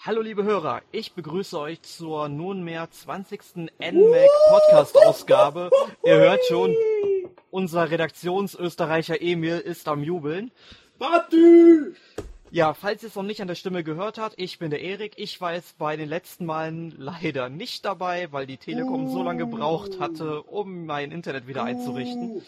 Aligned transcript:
Hallo 0.00 0.20
liebe 0.20 0.44
Hörer, 0.44 0.82
ich 0.92 1.14
begrüße 1.14 1.58
euch 1.58 1.82
zur 1.82 2.28
nunmehr 2.28 2.88
20. 2.88 3.40
NMAC 3.80 4.28
Podcast 4.48 4.96
Ausgabe. 4.96 5.70
Ihr 6.04 6.14
hört 6.14 6.40
schon, 6.44 6.72
unser 7.50 7.90
Redaktionsösterreicher 7.90 9.20
Emil 9.20 9.58
ist 9.58 9.88
am 9.88 10.04
Jubeln. 10.04 10.52
Party! 11.00 11.96
Ja, 12.52 12.74
falls 12.74 13.02
ihr 13.02 13.08
es 13.08 13.16
noch 13.16 13.24
nicht 13.24 13.42
an 13.42 13.48
der 13.48 13.56
Stimme 13.56 13.82
gehört 13.82 14.18
habt, 14.18 14.38
ich 14.38 14.60
bin 14.60 14.70
der 14.70 14.82
Erik. 14.82 15.14
Ich 15.16 15.40
war 15.40 15.54
jetzt 15.54 15.78
bei 15.78 15.96
den 15.96 16.08
letzten 16.08 16.46
Malen 16.46 16.94
leider 16.96 17.48
nicht 17.48 17.84
dabei, 17.84 18.30
weil 18.30 18.46
die 18.46 18.56
Telekom 18.56 19.10
so 19.10 19.24
lange 19.24 19.46
gebraucht 19.46 19.98
hatte, 19.98 20.44
um 20.44 20.86
mein 20.86 21.10
Internet 21.10 21.48
wieder 21.48 21.64
einzurichten. 21.64 22.42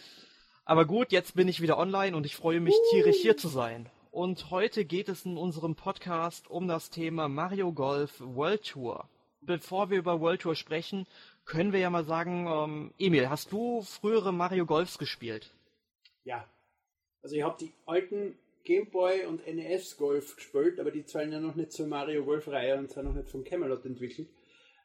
Aber 0.65 0.85
gut, 0.85 1.11
jetzt 1.11 1.35
bin 1.35 1.49
ich 1.49 1.61
wieder 1.61 1.79
online 1.79 2.17
und 2.17 2.27
ich 2.27 2.37
freue 2.37 2.61
mich 2.61 2.77
tierisch 2.93 3.19
hier 3.21 3.37
zu 3.37 3.49
sein. 3.49 3.91
Und 4.11 4.51
heute 4.51 4.85
geht 4.85 5.09
es 5.09 5.25
in 5.25 5.37
unserem 5.37 5.77
Podcast 5.77 6.51
um 6.51 6.67
das 6.67 6.91
Thema 6.91 7.29
Mario 7.29 7.73
Golf 7.73 8.21
World 8.21 8.65
Tour. 8.65 9.09
Bevor 9.41 9.89
wir 9.89 9.99
über 9.99 10.21
World 10.21 10.43
Tour 10.43 10.57
sprechen, 10.57 11.07
können 11.45 11.73
wir 11.73 11.79
ja 11.79 11.91
mal 11.91 12.05
sagen, 12.05 12.47
ähm, 12.49 12.95
Emil, 12.99 13.31
hast 13.31 13.53
du 13.53 13.83
frühere 13.83 14.33
Mario 14.33 14.67
Golfs 14.67 14.99
gespielt? 14.99 15.55
Ja. 16.25 16.45
Also 17.23 17.37
ich 17.37 17.43
habe 17.43 17.57
die 17.61 17.73
alten 17.87 18.37
Gameboy 18.65 19.27
und 19.27 19.47
NES 19.47 19.97
Golf 19.97 20.35
gespielt, 20.35 20.81
aber 20.81 20.91
die 20.91 21.05
zahlen 21.05 21.33
ja 21.33 21.39
noch 21.39 21.55
nicht 21.55 21.71
zur 21.71 21.87
Mario 21.87 22.25
Golf 22.25 22.49
Reihe 22.49 22.79
und 22.79 22.91
sind 22.91 23.05
noch 23.05 23.15
nicht 23.15 23.31
von 23.31 23.45
Camelot 23.45 23.85
entwickelt. 23.85 24.29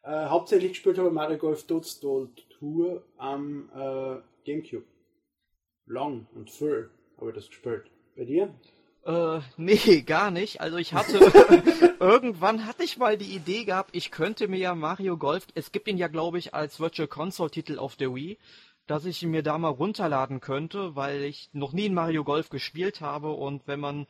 Äh, 0.03 0.27
hauptsächlich 0.27 0.73
gespielt 0.73 0.99
habe 0.99 1.07
ich 1.07 1.13
Mario 1.13 1.39
Golf 1.39 1.65
Toadstool 1.65 2.29
Tour 2.59 3.03
am 3.17 3.71
äh, 3.73 4.21
Gamecube. 4.45 4.85
Lang 5.87 6.27
und 6.35 6.51
viel 6.51 6.91
habe 7.17 7.29
ich 7.29 7.35
das 7.35 7.47
gespielt. 7.47 7.89
Bei 8.15 8.23
dir? 8.23 8.53
Äh, 9.05 9.39
nee, 9.57 10.01
gar 10.05 10.31
nicht. 10.31 10.61
Also 10.61 10.77
ich 10.77 10.93
hatte, 10.93 11.19
irgendwann 11.99 12.65
hatte 12.65 12.83
ich 12.83 12.97
mal 12.97 13.17
die 13.17 13.35
Idee 13.35 13.63
gehabt, 13.63 13.91
ich 13.93 14.11
könnte 14.11 14.47
mir 14.47 14.57
ja 14.57 14.75
Mario 14.75 15.17
Golf, 15.17 15.45
es 15.53 15.71
gibt 15.71 15.87
ihn 15.87 15.97
ja 15.97 16.07
glaube 16.07 16.39
ich 16.39 16.53
als 16.53 16.79
Virtual 16.79 17.07
Console 17.07 17.51
Titel 17.51 17.77
auf 17.77 17.95
der 17.95 18.13
Wii, 18.15 18.37
dass 18.87 19.05
ich 19.05 19.21
ihn 19.23 19.31
mir 19.31 19.43
da 19.43 19.57
mal 19.57 19.69
runterladen 19.69 20.41
könnte, 20.41 20.95
weil 20.95 21.23
ich 21.23 21.49
noch 21.53 21.71
nie 21.71 21.85
in 21.85 21.93
Mario 21.93 22.23
Golf 22.23 22.49
gespielt 22.49 23.01
habe 23.01 23.31
und 23.31 23.67
wenn 23.67 23.79
man 23.79 24.07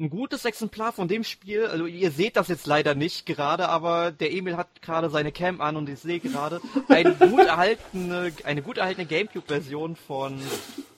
ein 0.00 0.10
gutes 0.10 0.44
Exemplar 0.44 0.92
von 0.92 1.06
dem 1.06 1.22
Spiel, 1.22 1.66
also 1.66 1.86
ihr 1.86 2.10
seht 2.10 2.36
das 2.36 2.48
jetzt 2.48 2.66
leider 2.66 2.96
nicht 2.96 3.26
gerade, 3.26 3.68
aber 3.68 4.10
der 4.10 4.32
Emil 4.32 4.56
hat 4.56 4.82
gerade 4.82 5.08
seine 5.08 5.30
Cam 5.30 5.60
an 5.60 5.76
und 5.76 5.88
ich 5.88 6.00
sehe 6.00 6.18
gerade 6.18 6.60
eine 6.88 7.14
gut 7.30 7.46
erhaltene, 7.46 8.32
eine 8.42 8.62
gut 8.62 8.78
erhaltene 8.78 9.06
Gamecube-Version 9.06 9.94
von 9.94 10.40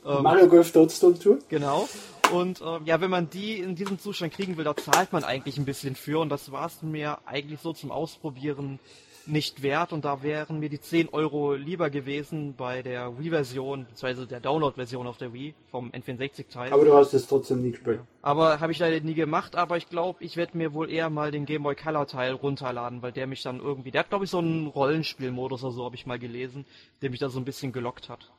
ähm, 0.07 0.23
Mario 0.23 0.49
Golf 0.49 0.73
Toadstool 0.73 1.19
Tour. 1.19 1.39
Genau. 1.51 1.87
Und 2.33 2.61
ähm, 2.61 2.83
ja, 2.85 3.01
wenn 3.01 3.11
man 3.11 3.31
die 3.31 3.59
in 3.59 3.75
diesem 3.77 3.99
Zustand 3.99 4.33
kriegen 4.33 4.57
will, 4.57 4.65
da 4.65 4.77
zahlt 4.77 5.13
man 5.13 5.25
eigentlich 5.25 5.59
ein 5.59 5.65
bisschen 5.65 5.95
für 5.95 6.19
und 6.21 6.29
das 6.29 6.51
war 6.53 6.67
es 6.67 6.83
mir 6.83 7.19
eigentlich 7.27 7.61
so 7.61 7.73
zum 7.73 7.91
Ausprobieren 7.91 8.79
nicht 9.27 9.63
wert 9.63 9.93
und 9.93 10.05
da 10.05 10.23
wären 10.23 10.61
mir 10.61 10.69
die 10.69 10.81
10 10.81 11.09
Euro 11.11 11.55
lieber 11.55 11.91
gewesen 11.91 12.55
bei 12.57 12.83
der 12.83 13.19
Wii-Version, 13.19 13.87
beziehungsweise 13.87 14.27
der 14.27 14.41
Download-Version 14.41 15.07
auf 15.07 15.19
der 15.19 15.33
Wii 15.33 15.55
vom 15.71 15.91
N64-Teil. 15.91 16.73
Aber 16.73 16.85
du 16.85 16.95
hast 16.95 17.13
es 17.13 17.27
trotzdem 17.27 17.63
nie 17.63 17.73
gespielt. 17.73 18.01
Aber 18.23 18.61
habe 18.61 18.73
ich 18.73 18.79
leider 18.79 19.01
nie 19.05 19.15
gemacht, 19.15 19.57
aber 19.57 19.77
ich 19.77 19.89
glaube, 19.89 20.23
ich 20.23 20.37
werde 20.37 20.57
mir 20.57 20.73
wohl 20.75 20.91
eher 20.91 21.11
mal 21.11 21.31
den 21.31 21.45
Game 21.45 21.63
Boy 21.65 21.75
Color-Teil 21.75 22.33
runterladen, 22.33 23.03
weil 23.03 23.13
der 23.13 23.27
mich 23.27 23.43
dann 23.43 23.61
irgendwie, 23.61 23.91
der 23.91 24.01
hat 24.01 24.11
glaube 24.11 24.25
ich 24.25 24.31
so 24.31 24.39
einen 24.39 24.69
Rollenspielmodus 24.69 25.65
oder 25.65 25.73
so, 25.73 25.84
habe 25.84 25.97
ich 25.97 26.06
mal 26.06 26.19
gelesen, 26.19 26.65
der 27.03 27.11
mich 27.11 27.21
da 27.21 27.29
so 27.29 27.39
ein 27.39 27.45
bisschen 27.45 27.73
gelockt 27.73 28.09
hat. 28.09 28.31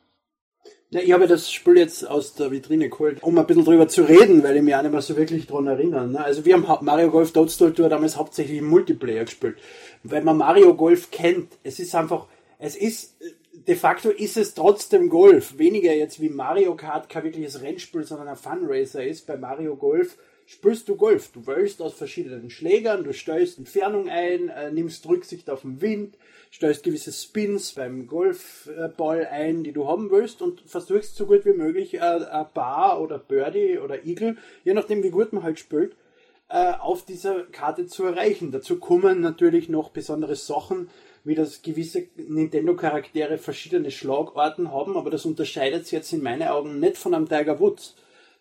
Ja, 0.90 1.00
ich 1.00 1.12
habe 1.12 1.26
das 1.26 1.52
Spiel 1.52 1.76
jetzt 1.76 2.08
aus 2.08 2.34
der 2.34 2.50
Vitrine 2.50 2.88
geholt, 2.88 3.22
um 3.22 3.36
ein 3.36 3.46
bisschen 3.46 3.66
drüber 3.66 3.88
zu 3.88 4.04
reden, 4.04 4.42
weil 4.42 4.56
ich 4.56 4.62
mich 4.62 4.74
auch 4.74 4.80
nicht 4.80 4.90
mehr 4.90 5.02
so 5.02 5.18
wirklich 5.18 5.46
dran 5.46 5.66
erinnere. 5.66 6.08
Ne? 6.08 6.24
Also 6.24 6.46
wir 6.46 6.54
haben 6.54 6.66
Mario 6.82 7.10
Golf 7.10 7.30
Toadstool 7.32 7.74
Tour 7.74 7.90
damals 7.90 8.16
hauptsächlich 8.16 8.56
im 8.56 8.68
Multiplayer 8.68 9.26
gespielt. 9.26 9.58
Weil 10.02 10.22
man 10.22 10.38
Mario 10.38 10.74
Golf 10.74 11.10
kennt, 11.10 11.52
es 11.62 11.78
ist 11.78 11.94
einfach, 11.94 12.26
es 12.58 12.74
ist, 12.74 13.18
de 13.52 13.76
facto 13.76 14.08
ist 14.08 14.38
es 14.38 14.54
trotzdem 14.54 15.10
Golf. 15.10 15.58
Weniger 15.58 15.92
jetzt 15.92 16.22
wie 16.22 16.30
Mario 16.30 16.74
Kart 16.74 17.10
kein 17.10 17.24
wirkliches 17.24 17.60
Rennspiel, 17.60 18.04
sondern 18.04 18.28
ein 18.28 18.36
Funracer 18.36 19.04
ist. 19.04 19.26
Bei 19.26 19.36
Mario 19.36 19.76
Golf 19.76 20.16
spielst 20.48 20.88
du 20.88 20.96
Golf. 20.96 21.30
Du 21.32 21.46
wählst 21.46 21.82
aus 21.82 21.92
verschiedenen 21.92 22.48
Schlägern, 22.48 23.04
du 23.04 23.12
stellst 23.12 23.58
Entfernung 23.58 24.08
ein, 24.08 24.48
äh, 24.48 24.72
nimmst 24.72 25.06
Rücksicht 25.06 25.50
auf 25.50 25.60
den 25.60 25.82
Wind, 25.82 26.16
stellst 26.50 26.84
gewisse 26.84 27.12
Spins 27.12 27.72
beim 27.72 28.06
Golfball 28.06 29.26
ein, 29.26 29.62
die 29.62 29.72
du 29.72 29.86
haben 29.86 30.10
willst 30.10 30.40
und 30.40 30.62
versuchst 30.62 31.16
so 31.16 31.26
gut 31.26 31.44
wie 31.44 31.52
möglich 31.52 31.94
äh, 31.94 31.98
ein 31.98 32.46
Bar 32.54 33.02
oder 33.02 33.18
Birdie 33.18 33.78
oder 33.78 34.06
Eagle, 34.06 34.38
je 34.64 34.72
nachdem 34.72 35.02
wie 35.02 35.10
gut 35.10 35.34
man 35.34 35.42
halt 35.42 35.58
spielt, 35.58 35.94
äh, 36.48 36.72
auf 36.72 37.04
dieser 37.04 37.42
Karte 37.42 37.86
zu 37.86 38.04
erreichen. 38.04 38.50
Dazu 38.50 38.78
kommen 38.78 39.20
natürlich 39.20 39.68
noch 39.68 39.90
besondere 39.90 40.34
Sachen, 40.34 40.88
wie 41.24 41.34
das 41.34 41.60
gewisse 41.60 42.06
Nintendo-Charaktere 42.16 43.36
verschiedene 43.36 43.90
Schlagorten 43.90 44.72
haben, 44.72 44.96
aber 44.96 45.10
das 45.10 45.26
unterscheidet 45.26 45.84
sich 45.84 45.92
jetzt 45.92 46.12
in 46.14 46.22
meinen 46.22 46.48
Augen 46.48 46.80
nicht 46.80 46.96
von 46.96 47.12
einem 47.12 47.28
Tiger 47.28 47.60
Woods. 47.60 47.96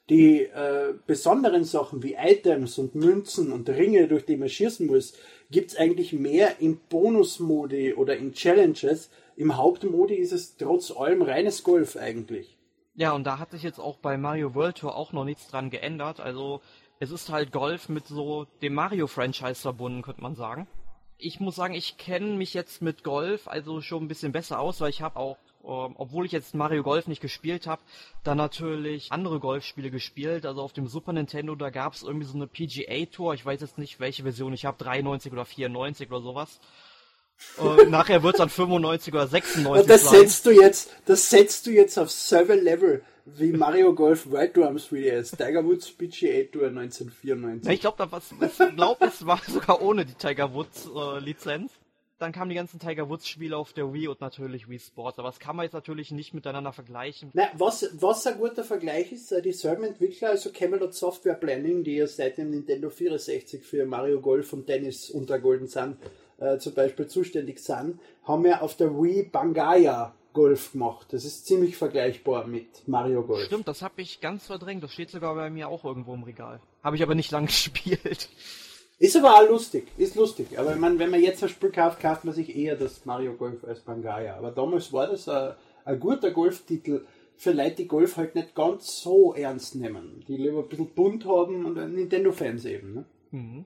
Die 0.09 0.43
äh, 0.43 0.93
besonderen 1.05 1.65
Sachen 1.65 2.01
wie 2.01 2.15
Items 2.17 2.77
und 2.77 2.95
Münzen 2.95 3.51
und 3.51 3.69
Ringe, 3.69 4.07
durch 4.07 4.25
die 4.25 4.37
man 4.37 4.47
schießen 4.47 4.87
muss, 4.87 5.13
gibt 5.51 5.71
es 5.71 5.77
eigentlich 5.77 6.13
mehr 6.13 6.61
im 6.61 6.79
Bonus-Modi 6.89 7.93
oder 7.93 8.15
in 8.15 8.33
Challenges. 8.33 9.09
Im 9.35 9.57
Hauptmodi 9.57 10.15
ist 10.15 10.31
es 10.31 10.55
trotz 10.55 10.91
allem 10.91 11.21
reines 11.21 11.63
Golf 11.63 11.97
eigentlich. 11.97 12.57
Ja, 12.95 13.11
und 13.11 13.25
da 13.25 13.37
hat 13.37 13.51
sich 13.51 13.63
jetzt 13.63 13.79
auch 13.79 13.97
bei 13.97 14.17
Mario 14.17 14.55
World 14.55 14.77
Tour 14.77 14.95
auch 14.95 15.11
noch 15.11 15.25
nichts 15.25 15.47
dran 15.49 15.69
geändert. 15.69 16.19
Also 16.19 16.61
es 16.99 17.11
ist 17.11 17.29
halt 17.29 17.51
Golf 17.51 17.89
mit 17.89 18.07
so 18.07 18.47
dem 18.61 18.73
Mario-Franchise 18.73 19.61
verbunden, 19.61 20.01
könnte 20.01 20.21
man 20.21 20.35
sagen. 20.35 20.67
Ich 21.19 21.39
muss 21.39 21.55
sagen, 21.55 21.73
ich 21.73 21.97
kenne 21.97 22.35
mich 22.35 22.53
jetzt 22.53 22.81
mit 22.81 23.03
Golf 23.03 23.47
also 23.47 23.81
schon 23.81 24.03
ein 24.03 24.07
bisschen 24.07 24.31
besser 24.31 24.59
aus, 24.59 24.81
weil 24.81 24.89
ich 24.89 25.01
habe 25.01 25.17
auch 25.17 25.37
ähm, 25.63 25.95
obwohl 25.97 26.25
ich 26.25 26.31
jetzt 26.31 26.55
Mario 26.55 26.83
Golf 26.83 27.07
nicht 27.07 27.21
gespielt 27.21 27.67
habe, 27.67 27.81
dann 28.23 28.37
natürlich 28.37 29.11
andere 29.11 29.39
Golfspiele 29.39 29.91
gespielt. 29.91 30.45
Also 30.45 30.61
auf 30.61 30.73
dem 30.73 30.87
Super 30.87 31.13
Nintendo, 31.13 31.55
da 31.55 31.69
gab 31.69 31.93
es 31.93 32.03
irgendwie 32.03 32.25
so 32.25 32.35
eine 32.35 32.47
PGA 32.47 33.05
Tour. 33.05 33.33
Ich 33.33 33.45
weiß 33.45 33.61
jetzt 33.61 33.77
nicht, 33.77 33.99
welche 33.99 34.23
Version 34.23 34.53
ich 34.53 34.65
habe, 34.65 34.81
93 34.83 35.31
oder 35.31 35.45
94 35.45 36.09
oder 36.09 36.21
sowas. 36.21 36.59
äh, 37.57 37.85
nachher 37.89 38.23
wird 38.23 38.35
es 38.35 38.39
dann 38.39 38.49
95 38.49 39.13
oder 39.13 39.27
96 39.27 39.87
das 39.87 40.03
sein. 40.03 40.19
Setzt 40.19 40.45
du 40.45 40.51
jetzt, 40.51 40.91
das 41.05 41.29
setzt 41.29 41.67
du 41.67 41.71
jetzt 41.71 41.97
auf 41.97 42.11
Server 42.11 42.55
Level 42.55 43.03
wie 43.25 43.51
Mario 43.51 43.93
Golf 43.93 44.29
World 44.29 44.53
Tour 44.53 44.67
am 44.67 44.77
3DS. 44.77 45.35
Tiger 45.35 45.65
Woods 45.65 45.91
PGA 45.91 46.43
Tour 46.51 46.67
1994. 46.67 47.73
ich 47.73 47.81
glaube, 47.81 48.09
ich 48.09 48.75
glaube, 48.75 49.05
es 49.05 49.25
war 49.25 49.41
sogar 49.45 49.81
ohne 49.81 50.05
die 50.05 50.13
Tiger 50.13 50.53
Woods 50.53 50.87
äh, 50.95 51.19
Lizenz. 51.19 51.71
Dann 52.19 52.31
kamen 52.31 52.49
die 52.49 52.55
ganzen 52.55 52.79
Tiger 52.79 53.09
Woods 53.09 53.27
Spiele 53.27 53.55
auf 53.55 53.73
der 53.73 53.93
Wii 53.93 54.07
und 54.07 54.21
natürlich 54.21 54.67
Wii 54.67 54.79
Sports. 54.79 55.19
Aber 55.19 55.27
das 55.29 55.39
kann 55.39 55.55
man 55.55 55.65
jetzt 55.65 55.73
natürlich 55.73 56.11
nicht 56.11 56.33
miteinander 56.33 56.73
vergleichen. 56.73 57.29
Na, 57.33 57.43
was, 57.53 57.89
was 57.99 58.25
ein 58.25 58.39
guter 58.39 58.63
Vergleich 58.63 59.11
ist, 59.11 59.31
äh, 59.31 59.41
dieselben 59.41 59.83
Entwickler, 59.83 60.29
also 60.29 60.51
Camelot 60.51 60.93
Software 60.93 61.35
Planning, 61.35 61.83
die 61.83 61.97
ja 61.97 62.07
seit 62.07 62.37
dem 62.37 62.49
Nintendo 62.49 62.89
64 62.89 63.63
für 63.63 63.85
Mario 63.85 64.19
Golf 64.19 64.51
und 64.53 64.65
Tennis 64.65 65.09
unter 65.11 65.39
Golden 65.39 65.67
Sun 65.67 65.97
äh, 66.39 66.57
zum 66.57 66.73
Beispiel 66.73 67.07
zuständig 67.07 67.59
sind, 67.59 67.99
haben 68.23 68.45
ja 68.45 68.61
auf 68.61 68.75
der 68.75 68.91
Wii 68.91 69.29
Bangaya 69.31 70.15
Golf 70.33 70.73
gemacht. 70.73 71.07
Das 71.11 71.25
ist 71.25 71.47
ziemlich 71.47 71.77
vergleichbar 71.77 72.45
mit 72.45 72.87
Mario 72.87 73.23
Golf. 73.23 73.45
Stimmt, 73.45 73.67
das 73.67 73.81
habe 73.81 74.01
ich 74.01 74.21
ganz 74.21 74.45
verdrängt. 74.45 74.83
Das 74.83 74.93
steht 74.93 75.09
sogar 75.09 75.33
bei 75.33 75.49
mir 75.49 75.67
auch 75.67 75.83
irgendwo 75.83 76.13
im 76.13 76.21
Regal. 76.21 76.61
Habe 76.83 76.95
ich 76.95 77.01
aber 77.01 77.15
nicht 77.15 77.31
lang 77.31 77.45
gespielt. 77.47 78.29
Ist 78.99 79.15
aber 79.15 79.35
auch 79.35 79.47
lustig, 79.47 79.87
ist 79.97 80.15
lustig. 80.15 80.57
Aber 80.57 80.73
ich 80.73 80.79
meine, 80.79 80.97
wenn 80.97 81.11
man 81.11 81.21
jetzt 81.21 81.43
ein 81.43 81.49
Spiel 81.49 81.71
kauft, 81.71 81.99
kauft 81.99 82.25
man 82.25 82.33
sich 82.33 82.55
eher 82.55 82.75
das 82.75 83.05
Mario 83.05 83.33
Golf 83.33 83.63
als 83.63 83.81
Pangaya. 83.81 84.35
Aber 84.37 84.51
damals 84.51 84.91
war 84.91 85.07
das 85.07 85.29
ein, 85.29 85.53
ein 85.85 85.99
guter 85.99 86.31
Golftitel 86.31 87.05
für 87.35 87.51
Leute, 87.51 87.75
die 87.75 87.87
Golf 87.87 88.17
halt 88.17 88.33
nicht 88.33 88.55
ganz 88.55 89.01
so 89.01 89.35
ernst 89.35 89.75
nehmen. 89.75 90.25
Die 90.27 90.37
lieber 90.37 90.63
ein 90.63 90.67
bisschen 90.67 90.93
bunt 90.95 91.25
haben 91.25 91.65
und 91.65 91.93
Nintendo-Fans 91.93 92.65
eben. 92.65 92.93
Ne? 92.95 93.05
Mhm. 93.31 93.65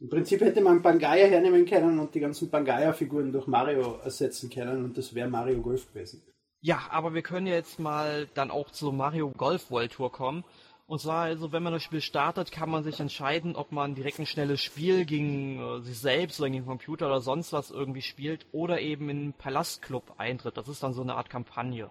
Im 0.00 0.08
Prinzip 0.08 0.40
hätte 0.40 0.62
man 0.62 0.80
Pangaya 0.80 1.26
hernehmen 1.26 1.66
können 1.66 1.98
und 1.98 2.14
die 2.14 2.20
ganzen 2.20 2.50
Pangaya-Figuren 2.50 3.32
durch 3.32 3.48
Mario 3.48 3.98
ersetzen 4.02 4.48
können 4.48 4.84
und 4.84 4.96
das 4.96 5.14
wäre 5.14 5.28
Mario 5.28 5.60
Golf 5.60 5.92
gewesen. 5.92 6.22
Ja, 6.60 6.88
aber 6.90 7.14
wir 7.14 7.22
können 7.22 7.46
jetzt 7.46 7.78
mal 7.78 8.28
dann 8.34 8.50
auch 8.50 8.70
zur 8.70 8.92
Mario 8.92 9.30
Golf 9.30 9.70
World 9.70 9.92
Tour 9.92 10.10
kommen. 10.10 10.44
Und 10.88 11.00
zwar, 11.00 11.24
also 11.24 11.52
wenn 11.52 11.62
man 11.62 11.74
das 11.74 11.82
Spiel 11.82 12.00
startet, 12.00 12.50
kann 12.50 12.70
man 12.70 12.82
sich 12.82 12.98
entscheiden, 12.98 13.56
ob 13.56 13.72
man 13.72 13.94
direkt 13.94 14.20
ein 14.20 14.26
schnelles 14.26 14.62
Spiel 14.62 15.04
gegen 15.04 15.60
äh, 15.60 15.80
sich 15.82 15.98
selbst 15.98 16.40
oder 16.40 16.48
gegen 16.48 16.62
den 16.62 16.66
Computer 16.66 17.06
oder 17.08 17.20
sonst 17.20 17.52
was 17.52 17.70
irgendwie 17.70 18.00
spielt 18.00 18.46
oder 18.52 18.80
eben 18.80 19.10
in 19.10 19.18
einen 19.18 19.32
Palastclub 19.34 20.14
eintritt. 20.16 20.56
Das 20.56 20.66
ist 20.66 20.82
dann 20.82 20.94
so 20.94 21.02
eine 21.02 21.14
Art 21.14 21.28
Kampagne. 21.28 21.90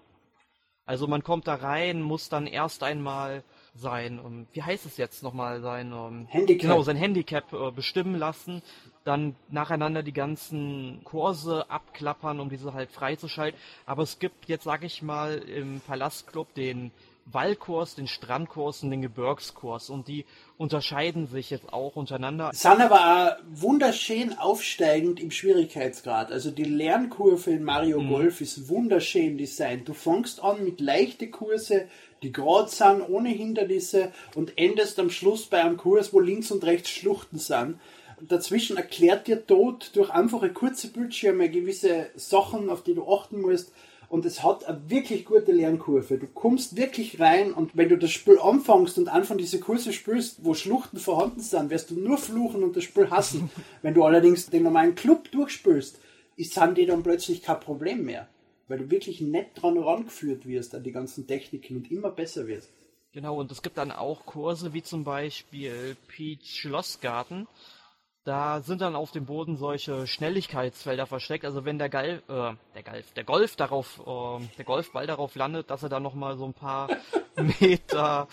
Also 0.87 1.05
man 1.05 1.21
kommt 1.21 1.47
da 1.47 1.53
rein, 1.53 2.01
muss 2.01 2.29
dann 2.29 2.47
erst 2.47 2.81
einmal 2.81 3.43
sein, 3.75 4.17
um, 4.17 4.25
ähm, 4.25 4.47
wie 4.53 4.63
heißt 4.63 4.87
es 4.87 4.97
jetzt 4.97 5.21
nochmal, 5.21 5.61
sein 5.61 5.93
um, 5.93 6.21
ähm, 6.21 6.27
Handicap. 6.29 6.61
Genau, 6.61 6.81
sein 6.81 6.95
Handicap 6.95 7.53
äh, 7.53 7.69
bestimmen 7.69 8.15
lassen, 8.15 8.63
dann 9.03 9.35
nacheinander 9.51 10.01
die 10.01 10.13
ganzen 10.13 11.01
Kurse 11.03 11.69
abklappern, 11.69 12.39
um 12.39 12.49
diese 12.49 12.73
halt 12.73 12.89
freizuschalten. 12.89 13.59
Aber 13.85 14.01
es 14.01 14.17
gibt 14.17 14.45
jetzt, 14.47 14.63
sag 14.63 14.83
ich 14.83 15.03
mal, 15.03 15.37
im 15.37 15.81
Palastclub 15.81 16.51
den 16.55 16.91
Wallkurs, 17.31 17.95
den 17.95 18.07
Strandkurs 18.07 18.83
und 18.83 18.91
den 18.91 19.01
Gebirgskurs 19.01 19.89
und 19.89 20.07
die 20.07 20.25
unterscheiden 20.57 21.27
sich 21.27 21.49
jetzt 21.49 21.73
auch 21.73 21.95
untereinander. 21.95 22.51
Sind 22.53 22.79
aber 22.79 23.37
wunderschön 23.49 24.37
aufsteigend 24.37 25.19
im 25.19 25.31
Schwierigkeitsgrad. 25.31 26.31
Also 26.31 26.51
die 26.51 26.63
Lernkurve 26.63 27.51
in 27.51 27.63
Mario 27.63 28.01
mhm. 28.01 28.09
Golf 28.09 28.41
ist 28.41 28.69
wunderschön 28.69 29.37
designt. 29.37 29.89
Du 29.89 29.93
fängst 29.93 30.41
an 30.41 30.63
mit 30.63 30.79
leichten 30.79 31.31
Kurse, 31.31 31.87
die 32.23 32.31
gerade 32.31 32.69
sind, 32.69 33.01
ohne 33.07 33.29
Hindernisse 33.29 34.11
und 34.35 34.57
endest 34.57 34.97
am 34.99 35.09
Schluss 35.09 35.45
bei 35.45 35.61
einem 35.61 35.77
Kurs, 35.77 36.13
wo 36.13 36.19
links 36.19 36.51
und 36.51 36.63
rechts 36.63 36.89
Schluchten 36.89 37.39
sind. 37.39 37.79
Dazwischen 38.21 38.77
erklärt 38.77 39.27
dir 39.27 39.45
Tod 39.45 39.91
durch 39.93 40.09
einfache 40.09 40.49
kurze 40.49 40.87
Bildschirme 40.87 41.49
gewisse 41.49 42.07
Sachen, 42.15 42.69
auf 42.69 42.83
die 42.83 42.95
du 42.95 43.07
achten 43.07 43.41
musst 43.41 43.71
und 44.09 44.25
es 44.25 44.43
hat 44.43 44.65
eine 44.65 44.89
wirklich 44.89 45.25
gute 45.25 45.51
Lernkurve. 45.51 46.17
Du 46.17 46.27
kommst 46.27 46.77
wirklich 46.77 47.19
rein 47.19 47.53
und 47.53 47.75
wenn 47.75 47.89
du 47.89 47.97
das 47.97 48.11
Spiel 48.11 48.39
anfängst 48.39 48.97
und 48.97 49.09
Anfang 49.09 49.37
diese 49.37 49.59
Kurse 49.59 49.91
spielst, 49.91 50.43
wo 50.43 50.53
Schluchten 50.53 50.97
vorhanden 50.97 51.41
sind, 51.41 51.69
wirst 51.69 51.91
du 51.91 51.95
nur 51.95 52.17
fluchen 52.17 52.63
und 52.63 52.75
das 52.75 52.83
Spiel 52.83 53.09
hassen. 53.09 53.49
wenn 53.81 53.93
du 53.93 54.03
allerdings 54.03 54.49
den 54.49 54.63
normalen 54.63 54.95
Club 54.95 55.31
durchspielst, 55.31 55.99
sind 56.37 56.77
die 56.77 56.85
dann 56.85 57.03
plötzlich 57.03 57.41
kein 57.41 57.59
Problem 57.59 58.05
mehr. 58.05 58.27
Weil 58.67 58.79
du 58.79 58.91
wirklich 58.91 59.21
nett 59.21 59.47
dran 59.55 59.77
rangeführt 59.77 60.45
wirst 60.47 60.75
an 60.75 60.83
die 60.83 60.91
ganzen 60.91 61.25
Techniken 61.25 61.77
und 61.77 61.91
immer 61.91 62.11
besser 62.11 62.47
wirst. 62.47 62.69
Genau, 63.13 63.39
und 63.39 63.51
es 63.51 63.61
gibt 63.61 63.77
dann 63.77 63.91
auch 63.91 64.25
Kurse 64.25 64.73
wie 64.73 64.83
zum 64.83 65.03
Beispiel 65.03 65.95
Peach 66.07 66.59
Schlossgarten 66.59 67.47
da 68.27 68.61
sind 68.61 68.81
dann 68.81 68.97
auf 68.97 69.11
dem 69.11 69.25
Boden 69.25 69.55
solche 69.55 70.05
Schnelligkeitsfelder 70.05 71.07
versteckt. 71.07 71.45
Also 71.45 71.63
wenn 71.63 71.79
der 71.79 71.87
Galf, 71.87 72.21
äh, 72.27 72.51
der 72.75 72.83
Galf, 72.83 73.13
der 73.13 73.23
Golf 73.23 73.55
darauf, 73.55 74.01
äh, 74.05 74.45
der 74.57 74.65
Golfball 74.65 75.07
darauf 75.07 75.35
landet, 75.35 75.69
dass 75.69 75.81
er 75.81 75.87
dann 75.87 76.03
nochmal 76.03 76.37
so 76.37 76.43
ein 76.43 76.53
paar 76.53 76.89
Meter 77.61 78.27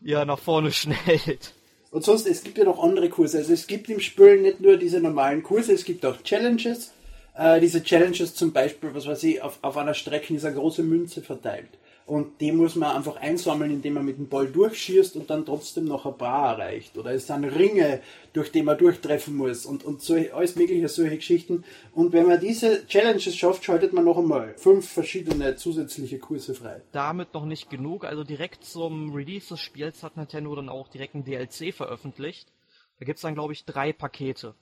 ja 0.00 0.24
nach 0.24 0.38
vorne 0.38 0.72
schnellt. 0.72 1.52
Und 1.90 2.04
sonst, 2.04 2.26
es 2.26 2.42
gibt 2.42 2.56
ja 2.56 2.64
noch 2.64 2.82
andere 2.82 3.10
Kurse. 3.10 3.36
Also 3.36 3.52
es 3.52 3.66
gibt 3.66 3.90
im 3.90 4.00
Spiel 4.00 4.40
nicht 4.40 4.60
nur 4.60 4.78
diese 4.78 4.98
normalen 4.98 5.42
Kurse, 5.42 5.74
es 5.74 5.84
gibt 5.84 6.06
auch 6.06 6.22
Challenges. 6.22 6.94
Äh, 7.36 7.60
diese 7.60 7.82
Challenges 7.82 8.34
zum 8.34 8.52
Beispiel, 8.52 8.94
was 8.94 9.06
weiß 9.06 9.22
ich, 9.24 9.42
auf, 9.42 9.58
auf 9.60 9.76
einer 9.76 9.92
Strecke 9.92 10.32
ist 10.32 10.46
eine 10.46 10.56
große 10.56 10.82
Münze 10.82 11.20
verteilt. 11.20 11.68
Und 12.08 12.40
die 12.40 12.52
muss 12.52 12.74
man 12.74 12.96
einfach 12.96 13.16
einsammeln, 13.16 13.70
indem 13.70 13.92
man 13.92 14.06
mit 14.06 14.16
dem 14.16 14.28
Ball 14.28 14.46
durchschießt 14.46 15.14
und 15.16 15.28
dann 15.28 15.44
trotzdem 15.44 15.84
noch 15.84 16.06
ein 16.06 16.16
paar 16.16 16.54
erreicht. 16.54 16.96
Oder 16.96 17.12
es 17.12 17.26
sind 17.26 17.44
Ringe, 17.44 18.00
durch 18.32 18.50
die 18.50 18.62
man 18.62 18.78
durchtreffen 18.78 19.36
muss 19.36 19.66
und, 19.66 19.84
und 19.84 20.00
so, 20.00 20.14
alles 20.14 20.56
mögliche 20.56 20.88
solche 20.88 21.16
Geschichten. 21.16 21.64
Und 21.92 22.14
wenn 22.14 22.26
man 22.26 22.40
diese 22.40 22.86
Challenges 22.86 23.36
schafft, 23.36 23.62
schaltet 23.62 23.92
man 23.92 24.06
noch 24.06 24.16
einmal 24.16 24.54
fünf 24.56 24.88
verschiedene 24.88 25.56
zusätzliche 25.56 26.18
Kurse 26.18 26.54
frei. 26.54 26.80
Damit 26.92 27.34
noch 27.34 27.44
nicht 27.44 27.68
genug. 27.68 28.06
Also 28.06 28.24
direkt 28.24 28.64
zum 28.64 29.12
Release 29.14 29.48
des 29.48 29.60
Spiels 29.60 30.02
hat 30.02 30.16
Nintendo 30.16 30.56
dann 30.56 30.70
auch 30.70 30.88
direkt 30.88 31.14
ein 31.14 31.24
DLC 31.24 31.74
veröffentlicht. 31.74 32.48
Da 33.00 33.04
gibt 33.04 33.18
es 33.18 33.22
dann, 33.22 33.34
glaube 33.34 33.52
ich, 33.52 33.66
drei 33.66 33.92
Pakete. 33.92 34.54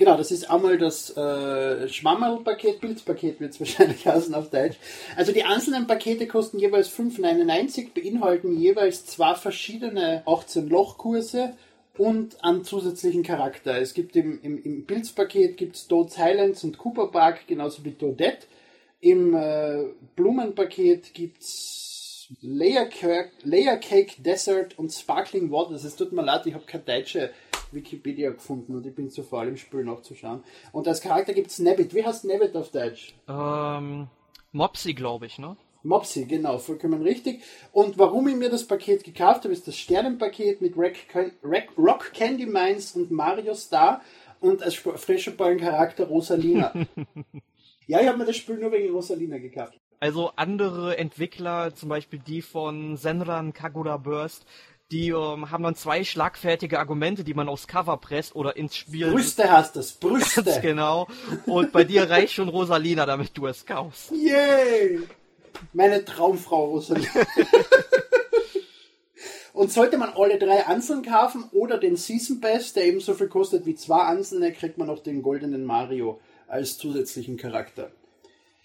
Genau, 0.00 0.16
das 0.16 0.30
ist 0.30 0.50
einmal 0.50 0.78
das 0.78 1.14
äh, 1.14 1.86
Schwammerl-Paket, 1.86 2.80
Pilzpaket 2.80 3.38
wird 3.38 3.52
es 3.52 3.60
wahrscheinlich 3.60 4.06
heißen 4.06 4.34
auf 4.34 4.48
Deutsch. 4.48 4.78
Also 5.14 5.30
die 5.32 5.44
einzelnen 5.44 5.86
Pakete 5.86 6.26
kosten 6.26 6.58
jeweils 6.58 6.88
5,99, 6.88 7.88
beinhalten 7.92 8.58
jeweils 8.58 9.04
zwei 9.04 9.34
verschiedene 9.34 10.22
18-Loch-Kurse 10.24 11.52
und 11.98 12.42
einen 12.42 12.64
zusätzlichen 12.64 13.22
Charakter. 13.22 13.78
Es 13.78 13.92
gibt 13.92 14.16
im, 14.16 14.40
im, 14.40 14.62
im 14.62 14.86
Pilzpaket 14.86 15.58
gibt's 15.58 15.86
Toad 15.86 16.10
Silence 16.10 16.66
und 16.66 16.78
Cooper 16.78 17.08
Park, 17.08 17.46
genauso 17.46 17.84
wie 17.84 17.92
Toadette. 17.92 18.46
Im 19.02 19.34
äh, 19.34 19.84
Blumenpaket 20.16 21.12
gibt's 21.12 22.26
Layer 22.40 22.88
Layer 23.42 23.76
Cake 23.76 24.22
Desert 24.22 24.78
und 24.78 24.90
Sparkling 24.94 25.50
Water. 25.50 25.74
Es 25.74 25.94
tut 25.94 26.12
mir 26.12 26.22
leid, 26.22 26.46
ich 26.46 26.54
habe 26.54 26.64
keine 26.64 26.84
deutsche 26.84 27.32
Wikipedia 27.72 28.30
gefunden 28.30 28.74
und 28.74 28.86
ich 28.86 28.94
bin 28.94 29.10
zu 29.10 29.22
faul 29.22 29.48
im 29.48 29.56
Spiel 29.56 29.84
nachzuschauen. 29.84 30.42
Und 30.72 30.88
als 30.88 31.00
Charakter 31.00 31.32
gibt 31.32 31.50
es 31.50 31.58
Nabbit. 31.58 31.94
Wie 31.94 32.04
heißt 32.04 32.24
Nabbit 32.24 32.56
auf 32.56 32.70
Deutsch? 32.70 33.14
Ähm, 33.28 34.08
Mopsy, 34.52 34.94
glaube 34.94 35.26
ich, 35.26 35.38
ne? 35.38 35.56
Mopsy, 35.82 36.26
genau, 36.26 36.58
vollkommen 36.58 37.02
richtig. 37.02 37.42
Und 37.72 37.98
warum 37.98 38.28
ich 38.28 38.36
mir 38.36 38.50
das 38.50 38.66
Paket 38.66 39.04
gekauft 39.04 39.44
habe, 39.44 39.52
ist 39.52 39.66
das 39.66 39.76
Sternenpaket 39.76 40.60
mit 40.60 40.74
Rock 40.76 42.12
Candy 42.12 42.46
Mines 42.46 42.92
und 42.92 43.10
Mario 43.10 43.54
Star 43.54 44.02
und 44.40 44.62
als 44.62 44.74
frischer 44.74 45.32
Charakter 45.32 46.06
Rosalina. 46.06 46.72
ja, 47.86 48.00
ich 48.00 48.08
habe 48.08 48.18
mir 48.18 48.26
das 48.26 48.36
Spiel 48.36 48.56
nur 48.56 48.72
wegen 48.72 48.92
Rosalina 48.92 49.38
gekauft. 49.38 49.78
Also 50.02 50.32
andere 50.36 50.96
Entwickler, 50.96 51.74
zum 51.74 51.90
Beispiel 51.90 52.18
die 52.18 52.40
von 52.40 52.96
Senran 52.96 53.52
Kagura 53.52 53.98
Burst, 53.98 54.46
die 54.90 55.10
ähm, 55.10 55.50
haben 55.50 55.62
dann 55.62 55.74
zwei 55.76 56.02
schlagfertige 56.04 56.78
Argumente, 56.78 57.22
die 57.22 57.34
man 57.34 57.48
aufs 57.48 57.66
Cover 57.66 57.96
presst 57.96 58.34
oder 58.34 58.56
ins 58.56 58.76
Spiel. 58.76 59.10
Brüste 59.10 59.50
hast 59.50 59.76
es, 59.76 59.92
Brüste. 60.00 60.42
Ganz 60.42 60.60
genau. 60.60 61.08
Und 61.46 61.72
bei 61.72 61.84
dir 61.84 62.10
reicht 62.10 62.34
schon 62.34 62.48
Rosalina, 62.48 63.06
damit 63.06 63.36
du 63.36 63.46
es 63.46 63.64
kaufst. 63.64 64.10
Yay! 64.10 65.00
Meine 65.72 66.04
Traumfrau 66.04 66.66
Rosalina. 66.66 67.08
Und 69.52 69.72
sollte 69.72 69.98
man 69.98 70.10
alle 70.10 70.38
drei 70.38 70.66
einzeln 70.66 71.02
kaufen 71.02 71.44
oder 71.52 71.76
den 71.76 71.96
Season 71.96 72.40
Pass, 72.40 72.72
der 72.72 72.86
ebenso 72.86 73.14
viel 73.14 73.28
kostet 73.28 73.66
wie 73.66 73.74
zwei 73.74 74.04
einzelne, 74.04 74.52
kriegt 74.52 74.78
man 74.78 74.86
noch 74.86 75.00
den 75.02 75.22
goldenen 75.22 75.64
Mario 75.64 76.20
als 76.46 76.78
zusätzlichen 76.78 77.36
Charakter. 77.36 77.90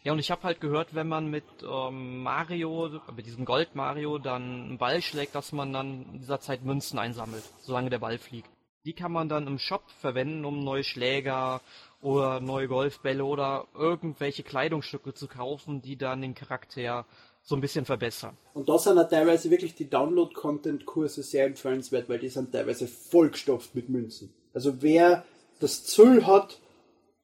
Ja, 0.06 0.14
und 0.14 0.20
ich 0.20 0.30
habe 0.30 0.44
halt 0.44 0.62
gehört, 0.62 0.94
wenn 0.94 1.08
man 1.08 1.32
mit 1.32 1.44
ähm, 1.68 2.22
Mario, 2.22 3.02
mit 3.16 3.26
diesem 3.26 3.44
Gold 3.44 3.74
Mario 3.74 4.20
dann 4.20 4.44
einen 4.44 4.78
Ball 4.78 5.02
schlägt, 5.02 5.34
dass 5.34 5.52
man 5.52 5.74
dann 5.74 6.06
in 6.14 6.20
dieser 6.20 6.40
Zeit 6.40 6.64
Münzen 6.64 7.00
einsammelt, 7.00 7.42
solange 7.62 7.90
der 7.90 7.98
Ball 7.98 8.20
fliegt. 8.20 8.48
Die 8.86 8.94
kann 8.94 9.12
man 9.12 9.30
dann 9.30 9.48
im 9.48 9.58
Shop 9.58 9.82
verwenden, 10.00 10.46
um 10.46 10.64
neue 10.64 10.84
Schläger 10.84 11.60
oder 12.02 12.40
neue 12.40 12.68
Golfbälle 12.68 13.26
oder 13.26 13.66
irgendwelche 13.74 14.44
Kleidungsstücke 14.44 15.16
zu 15.16 15.28
kaufen, 15.28 15.82
die 15.82 15.98
dann 15.98 16.22
den 16.22 16.36
Charakter 16.36 17.08
so 17.42 17.56
ein 17.56 17.62
bisschen 17.62 17.86
verbessern. 17.86 18.38
Und 18.54 18.70
da 18.70 18.78
sind 18.78 19.00
auch 19.00 19.10
teilweise 19.10 19.50
wirklich 19.50 19.74
die 19.74 19.90
Download-Content-Kurse 19.90 21.24
sehr 21.24 21.48
empfehlenswert, 21.48 22.10
weil 22.10 22.20
die 22.20 22.30
sind 22.30 22.52
teilweise 22.52 22.88
vollgestopft 22.88 23.74
mit 23.74 23.90
Münzen. 23.90 24.32
Also 24.54 24.84
wer 24.84 25.26
das 25.60 25.84
Zöll 25.84 26.28
hat, 26.28 26.60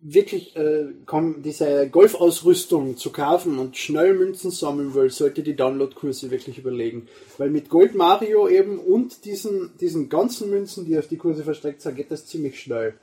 wirklich 0.01 0.55
äh, 0.55 0.87
komm, 1.05 1.43
diese 1.43 1.87
Golfausrüstung 1.87 2.97
zu 2.97 3.11
kaufen 3.11 3.59
und 3.59 3.77
schnell 3.77 4.15
Münzen 4.15 4.49
sammeln 4.49 4.95
will, 4.95 5.09
sollte 5.11 5.43
die 5.43 5.55
Download-Kurse 5.55 6.31
wirklich 6.31 6.57
überlegen. 6.57 7.07
Weil 7.37 7.51
mit 7.51 7.69
Gold 7.69 7.93
Mario 7.93 8.47
eben 8.47 8.79
und 8.79 9.25
diesen, 9.25 9.71
diesen 9.79 10.09
ganzen 10.09 10.49
Münzen, 10.49 10.85
die 10.85 10.97
auf 10.97 11.07
die 11.07 11.17
Kurse 11.17 11.43
verstreckt 11.43 11.81
sind, 11.81 11.95
geht 11.95 12.11
das 12.11 12.25
ziemlich 12.25 12.59
schnell. 12.59 12.95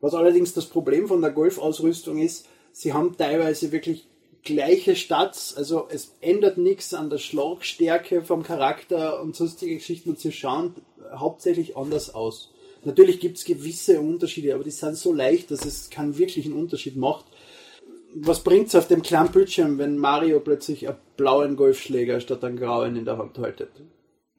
Was 0.00 0.14
allerdings 0.14 0.54
das 0.54 0.66
Problem 0.66 1.08
von 1.08 1.20
der 1.20 1.30
Golfausrüstung 1.30 2.18
ist, 2.18 2.46
sie 2.72 2.92
haben 2.92 3.16
teilweise 3.16 3.72
wirklich 3.72 4.06
gleiche 4.44 4.94
Stats, 4.94 5.56
also 5.56 5.88
es 5.90 6.14
ändert 6.20 6.56
nichts 6.56 6.94
an 6.94 7.10
der 7.10 7.18
Schlagstärke 7.18 8.22
vom 8.22 8.44
Charakter 8.44 9.20
und 9.20 9.34
sonstige 9.34 9.74
Geschichten 9.74 10.10
und 10.10 10.20
sie 10.20 10.32
schauen 10.32 10.74
hauptsächlich 11.12 11.76
anders 11.76 12.14
aus. 12.14 12.52
Natürlich 12.84 13.20
gibt 13.20 13.38
es 13.38 13.44
gewisse 13.44 14.00
Unterschiede, 14.00 14.54
aber 14.54 14.64
die 14.64 14.70
sind 14.70 14.96
so 14.96 15.12
leicht, 15.12 15.50
dass 15.50 15.64
es 15.64 15.90
keinen 15.90 16.16
wirklichen 16.18 16.52
Unterschied 16.52 16.96
macht. 16.96 17.26
Was 18.14 18.42
bringt 18.42 18.68
es 18.68 18.74
auf 18.74 18.88
dem 18.88 19.02
kleinen 19.02 19.30
Bildschirm, 19.30 19.78
wenn 19.78 19.98
Mario 19.98 20.40
plötzlich 20.40 20.88
einen 20.88 20.98
blauen 21.16 21.56
Golfschläger 21.56 22.20
statt 22.20 22.42
einen 22.44 22.56
grauen 22.56 22.96
in 22.96 23.04
der 23.04 23.18
Hand 23.18 23.38
haltet? 23.38 23.70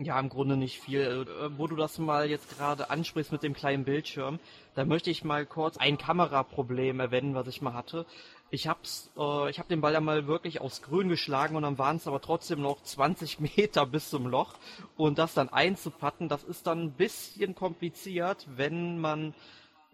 Ja, 0.02 0.18
im 0.18 0.30
Grunde 0.30 0.56
nicht 0.56 0.80
viel. 0.80 1.02
Äh, 1.02 1.58
wo 1.58 1.68
du 1.68 1.76
das 1.76 2.00
mal 2.00 2.30
jetzt 2.30 2.58
gerade 2.58 2.90
ansprichst 2.90 3.34
mit 3.34 3.44
dem 3.44 3.54
kleinen 3.54 3.84
Bildschirm, 3.84 4.40
da 4.74 4.86
möchte 4.86 5.10
ich 5.10 5.26
mal 5.26 5.46
kurz 5.46 5.76
ein 5.76 5.98
Kameraproblem 5.98 7.02
erwähnen, 7.02 7.36
was 7.36 7.48
ich 7.48 7.62
mal 7.62 7.74
hatte. 7.74 8.06
Ich 8.52 8.68
hab's, 8.68 9.12
äh, 9.18 9.50
ich 9.50 9.60
hab 9.60 9.68
den 9.68 9.82
Ball 9.82 9.94
ja 9.94 10.02
mal 10.02 10.28
wirklich 10.28 10.62
aufs 10.62 10.82
Grün 10.82 11.10
geschlagen 11.10 11.56
und 11.56 11.64
dann 11.64 11.78
waren 11.78 11.98
es 11.98 12.08
aber 12.08 12.22
trotzdem 12.22 12.62
noch 12.62 12.82
20 12.82 13.40
Meter 13.58 13.86
bis 13.86 14.10
zum 14.10 14.28
Loch. 14.28 14.56
Und 14.98 15.20
das 15.20 15.34
dann 15.34 15.50
einzupatten, 15.50 16.30
das 16.30 16.44
ist 16.44 16.68
dann 16.68 16.84
ein 16.84 16.92
bisschen 16.92 17.56
kompliziert, 17.56 18.48
wenn 18.56 19.00
man 19.00 19.34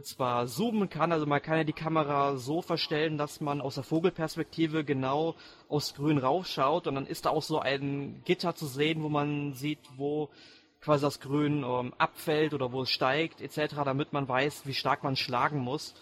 zwar 0.01 0.45
zoomen 0.47 0.89
kann, 0.89 1.11
also 1.11 1.25
man 1.25 1.41
kann 1.41 1.57
ja 1.57 1.63
die 1.63 1.73
Kamera 1.73 2.35
so 2.35 2.61
verstellen, 2.61 3.17
dass 3.17 3.39
man 3.39 3.61
aus 3.61 3.75
der 3.75 3.83
Vogelperspektive 3.83 4.83
genau 4.83 5.35
aufs 5.69 5.93
Grün 5.93 6.17
raufschaut 6.17 6.87
und 6.87 6.95
dann 6.95 7.07
ist 7.07 7.25
da 7.25 7.29
auch 7.29 7.41
so 7.41 7.59
ein 7.59 8.21
Gitter 8.25 8.55
zu 8.55 8.65
sehen, 8.67 9.03
wo 9.03 9.09
man 9.09 9.53
sieht, 9.53 9.79
wo 9.95 10.29
quasi 10.81 11.01
das 11.03 11.19
Grün 11.21 11.63
ähm, 11.63 11.93
abfällt 11.97 12.53
oder 12.53 12.71
wo 12.71 12.83
es 12.83 12.89
steigt 12.89 13.41
etc., 13.41 13.75
damit 13.85 14.11
man 14.13 14.27
weiß, 14.27 14.65
wie 14.65 14.73
stark 14.73 15.03
man 15.03 15.15
schlagen 15.15 15.59
muss. 15.59 15.95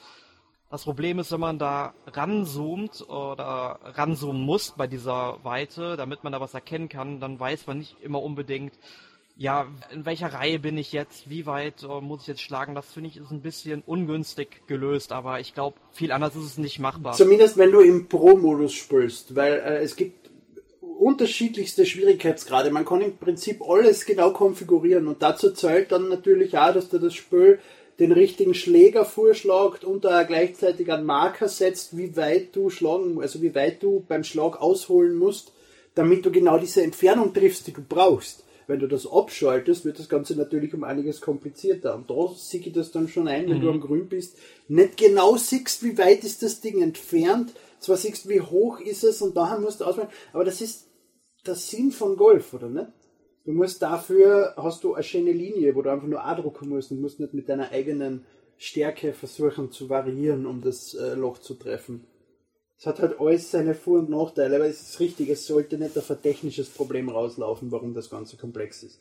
Das 0.73 0.85
Problem 0.85 1.19
ist, 1.19 1.31
wenn 1.31 1.39
man 1.39 1.59
da 1.59 1.93
ranzoomt 2.07 3.07
oder 3.07 3.77
ranzoomen 3.83 4.41
muss 4.41 4.73
bei 4.75 4.87
dieser 4.87 5.37
Weite, 5.43 5.97
damit 5.97 6.23
man 6.23 6.33
da 6.33 6.41
was 6.41 6.55
erkennen 6.55 6.89
kann, 6.89 7.19
dann 7.19 7.39
weiß 7.39 7.67
man 7.67 7.77
nicht 7.77 7.95
immer 8.01 8.23
unbedingt, 8.23 8.73
ja, 9.37 9.67
in 9.91 10.03
welcher 10.07 10.33
Reihe 10.33 10.57
bin 10.57 10.79
ich 10.79 10.91
jetzt, 10.91 11.29
wie 11.29 11.45
weit 11.45 11.83
äh, 11.83 12.01
muss 12.01 12.21
ich 12.21 12.27
jetzt 12.27 12.41
schlagen, 12.41 12.73
das 12.73 12.91
finde 12.91 13.11
ich 13.11 13.17
ist 13.17 13.29
ein 13.29 13.43
bisschen 13.43 13.83
ungünstig 13.85 14.65
gelöst, 14.65 15.11
aber 15.11 15.39
ich 15.39 15.53
glaube, 15.53 15.77
viel 15.91 16.11
anders 16.11 16.35
ist 16.35 16.43
es 16.43 16.57
nicht 16.57 16.79
machbar. 16.79 17.13
Zumindest 17.13 17.55
wenn 17.57 17.71
du 17.71 17.81
im 17.81 18.07
Pro-Modus 18.07 18.73
spielst, 18.73 19.35
weil 19.35 19.53
äh, 19.53 19.83
es 19.83 19.95
gibt 19.95 20.31
unterschiedlichste 20.81 21.85
Schwierigkeitsgrade. 21.85 22.71
Man 22.71 22.85
kann 22.85 23.01
im 23.01 23.17
Prinzip 23.17 23.61
alles 23.61 24.07
genau 24.07 24.31
konfigurieren 24.31 25.07
und 25.07 25.21
dazu 25.21 25.51
zählt 25.51 25.91
dann 25.91 26.09
natürlich 26.09 26.57
auch, 26.57 26.73
dass 26.73 26.89
du 26.89 26.97
das 26.97 27.13
Spiel 27.13 27.59
den 27.99 28.11
richtigen 28.11 28.53
Schläger 28.53 29.05
vorschlagt 29.05 29.83
und 29.83 30.03
da 30.03 30.23
gleichzeitig 30.23 30.91
einen 30.91 31.05
Marker 31.05 31.47
setzt, 31.47 31.95
wie 31.95 32.15
weit 32.17 32.55
du 32.55 32.69
schlagen, 32.69 33.21
also 33.21 33.41
wie 33.41 33.53
weit 33.53 33.83
du 33.83 34.03
beim 34.07 34.23
Schlag 34.23 34.61
ausholen 34.61 35.15
musst, 35.15 35.51
damit 35.95 36.25
du 36.25 36.31
genau 36.31 36.57
diese 36.57 36.81
Entfernung 36.81 37.33
triffst, 37.33 37.67
die 37.67 37.73
du 37.73 37.81
brauchst. 37.87 38.43
Wenn 38.65 38.79
du 38.79 38.87
das 38.87 39.05
abschaltest, 39.05 39.83
wird 39.83 39.99
das 39.99 40.09
Ganze 40.09 40.35
natürlich 40.35 40.73
um 40.73 40.83
einiges 40.83 41.19
komplizierter. 41.19 41.95
Und 41.95 42.09
da 42.09 42.33
sehe 42.35 42.61
ich 42.61 42.71
das 42.71 42.91
dann 42.91 43.09
schon 43.09 43.27
ein, 43.27 43.47
wenn 43.49 43.57
mhm. 43.57 43.61
du 43.61 43.69
am 43.69 43.81
Grün 43.81 44.07
bist, 44.07 44.37
nicht 44.67 44.97
genau 44.97 45.35
siehst, 45.35 45.83
wie 45.83 45.97
weit 45.97 46.23
ist 46.23 46.41
das 46.43 46.61
Ding 46.61 46.81
entfernt, 46.81 47.53
zwar 47.79 47.97
siehst, 47.97 48.29
wie 48.29 48.41
hoch 48.41 48.79
ist 48.79 49.03
es 49.03 49.21
und 49.21 49.35
daher 49.35 49.59
musst 49.59 49.81
du 49.81 49.85
auswählen, 49.85 50.07
aber 50.31 50.45
das 50.45 50.61
ist 50.61 50.87
der 51.45 51.55
Sinn 51.55 51.91
von 51.91 52.15
Golf, 52.15 52.53
oder 52.53 52.69
nicht? 52.69 52.87
Du 53.45 53.51
musst 53.51 53.81
dafür, 53.81 54.53
hast 54.55 54.83
du 54.83 54.93
eine 54.93 55.03
schöne 55.03 55.31
Linie, 55.31 55.75
wo 55.75 55.81
du 55.81 55.91
einfach 55.91 56.07
nur 56.07 56.23
andrucken 56.23 56.69
musst 56.69 56.91
und 56.91 57.01
musst 57.01 57.19
nicht 57.19 57.33
mit 57.33 57.49
deiner 57.49 57.71
eigenen 57.71 58.25
Stärke 58.57 59.13
versuchen 59.13 59.71
zu 59.71 59.89
variieren, 59.89 60.45
um 60.45 60.61
das 60.61 60.93
äh, 60.93 61.15
Loch 61.15 61.39
zu 61.39 61.55
treffen. 61.55 62.05
Es 62.77 62.85
hat 62.85 62.99
halt 62.99 63.19
alles 63.19 63.51
seine 63.51 63.75
Vor- 63.75 63.99
und 63.99 64.09
Nachteile, 64.09 64.55
aber 64.55 64.65
es 64.65 64.81
ist 64.81 64.99
richtig, 64.99 65.29
es 65.29 65.45
sollte 65.45 65.77
nicht 65.77 65.97
auf 65.97 66.09
ein 66.09 66.21
technisches 66.21 66.69
Problem 66.69 67.09
rauslaufen, 67.09 67.71
warum 67.71 67.93
das 67.93 68.09
Ganze 68.09 68.37
komplex 68.37 68.83
ist. 68.83 68.99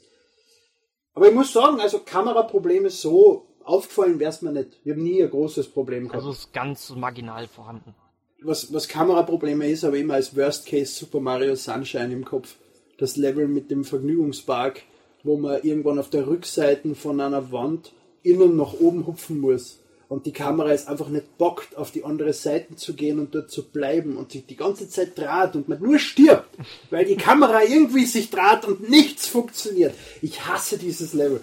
Aber 1.14 1.28
ich 1.28 1.34
muss 1.34 1.52
sagen, 1.52 1.80
also 1.80 2.00
Kameraprobleme 2.00 2.90
so 2.90 3.46
aufgefallen 3.64 4.18
wäre 4.18 4.30
es 4.30 4.42
mir 4.42 4.52
nicht. 4.52 4.84
Wir 4.84 4.94
haben 4.94 5.02
nie 5.02 5.22
ein 5.22 5.30
großes 5.30 5.68
Problem 5.68 6.04
gehabt. 6.04 6.16
Also 6.16 6.30
es 6.30 6.38
ist 6.38 6.52
ganz 6.52 6.90
marginal 6.90 7.46
vorhanden. 7.46 7.94
Was, 8.40 8.72
was 8.72 8.88
Kameraprobleme 8.88 9.68
ist, 9.68 9.84
aber 9.84 9.98
immer 9.98 10.14
als 10.14 10.36
Worst 10.36 10.66
Case 10.66 10.92
Super 10.92 11.20
Mario 11.20 11.54
Sunshine 11.54 12.12
im 12.12 12.24
Kopf. 12.24 12.56
Das 12.98 13.16
Level 13.16 13.48
mit 13.48 13.70
dem 13.70 13.84
Vergnügungspark, 13.84 14.82
wo 15.24 15.36
man 15.36 15.62
irgendwann 15.62 15.98
auf 15.98 16.10
der 16.10 16.26
Rückseite 16.26 16.94
von 16.94 17.20
einer 17.20 17.52
Wand 17.52 17.92
innen 18.22 18.56
nach 18.56 18.74
oben 18.74 19.06
hupfen 19.06 19.40
muss 19.40 19.82
und 20.12 20.26
die 20.26 20.32
Kamera 20.32 20.72
ist 20.72 20.88
einfach 20.88 21.08
nicht 21.08 21.38
bockt, 21.38 21.74
auf 21.78 21.90
die 21.90 22.04
andere 22.04 22.34
Seite 22.34 22.76
zu 22.76 22.92
gehen 22.92 23.18
und 23.18 23.34
dort 23.34 23.50
zu 23.50 23.62
bleiben 23.62 24.18
und 24.18 24.32
sich 24.32 24.44
die 24.44 24.56
ganze 24.56 24.86
Zeit 24.86 25.16
draht 25.16 25.56
und 25.56 25.70
man 25.70 25.80
nur 25.80 25.98
stirbt, 25.98 26.54
weil 26.90 27.06
die 27.06 27.16
Kamera 27.16 27.62
irgendwie 27.62 28.04
sich 28.04 28.28
draht 28.28 28.66
und 28.66 28.90
nichts 28.90 29.26
funktioniert. 29.26 29.94
Ich 30.20 30.44
hasse 30.46 30.76
dieses 30.76 31.14
Level. 31.14 31.40